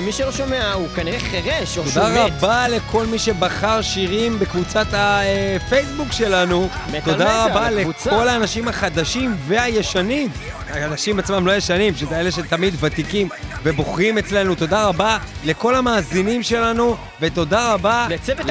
ומי 0.00 0.12
שלא 0.12 0.32
שומע 0.32 0.72
הוא 0.72 0.88
כנראה 0.96 1.20
חירש, 1.20 1.78
או 1.78 1.84
שהוא 1.88 2.04
תודה. 2.04 2.24
רבה 2.24 2.68
לכל 2.68 3.06
מי 3.06 3.18
שבחר 3.18 3.82
שירים 3.82 4.38
בקבוצת 4.38 4.86
הפייסבוק 4.92 6.12
שלנו. 6.12 6.68
תודה 7.04 7.44
רבה. 7.44 7.70
לכל 7.70 8.28
האנשים 8.28 8.68
החדשים 8.68 9.36
והישנים. 9.46 10.28
האנשים 10.68 11.18
עצמם 11.18 11.46
לא 11.46 11.52
ישנים, 11.52 11.94
שזה 11.96 12.20
אלה 12.20 12.32
שתמיד 12.32 12.74
ותיקים 12.80 13.28
ובוחרים 13.62 14.18
אצלנו. 14.18 14.54
תודה 14.54 14.86
רבה 14.86 15.18
לכל 15.44 15.74
המאזינים 15.74 16.42
שלנו, 16.42 16.96
ותודה 17.20 17.74
רבה 17.74 18.06
לצוות 18.10 18.46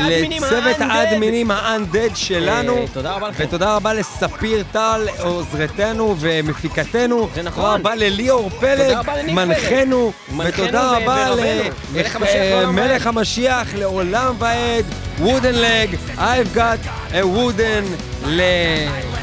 האדמינים 0.79 1.51
ה-Undead 1.51 2.15
שלנו. 2.15 2.77
אה, 2.77 2.85
תודה 2.93 3.11
רבה 3.11 3.29
לכם. 3.29 3.43
ותודה 3.47 3.75
רבה 3.75 3.93
לספיר 3.93 4.63
טל, 4.71 5.07
עוזרתנו 5.19 6.15
ומפיקתנו. 6.19 7.29
זה 7.35 7.43
נכון. 7.43 7.63
תודה 7.63 7.75
רבה 7.75 7.95
לליאור 7.95 8.49
פלג, 8.49 8.97
מנחנו. 9.27 10.11
ותודה 10.45 10.97
רבה 10.97 11.25
ורבנו. 11.37 12.73
מלך 12.73 13.07
המשיח 13.07 13.67
לעולם 13.75 14.35
ועד. 14.39 14.85
wooden 15.19 15.55
leg, 15.55 15.89
I've 16.17 16.53
got 16.53 16.79
a 17.13 17.27
wooden 17.27 17.85
leg. 18.25 19.18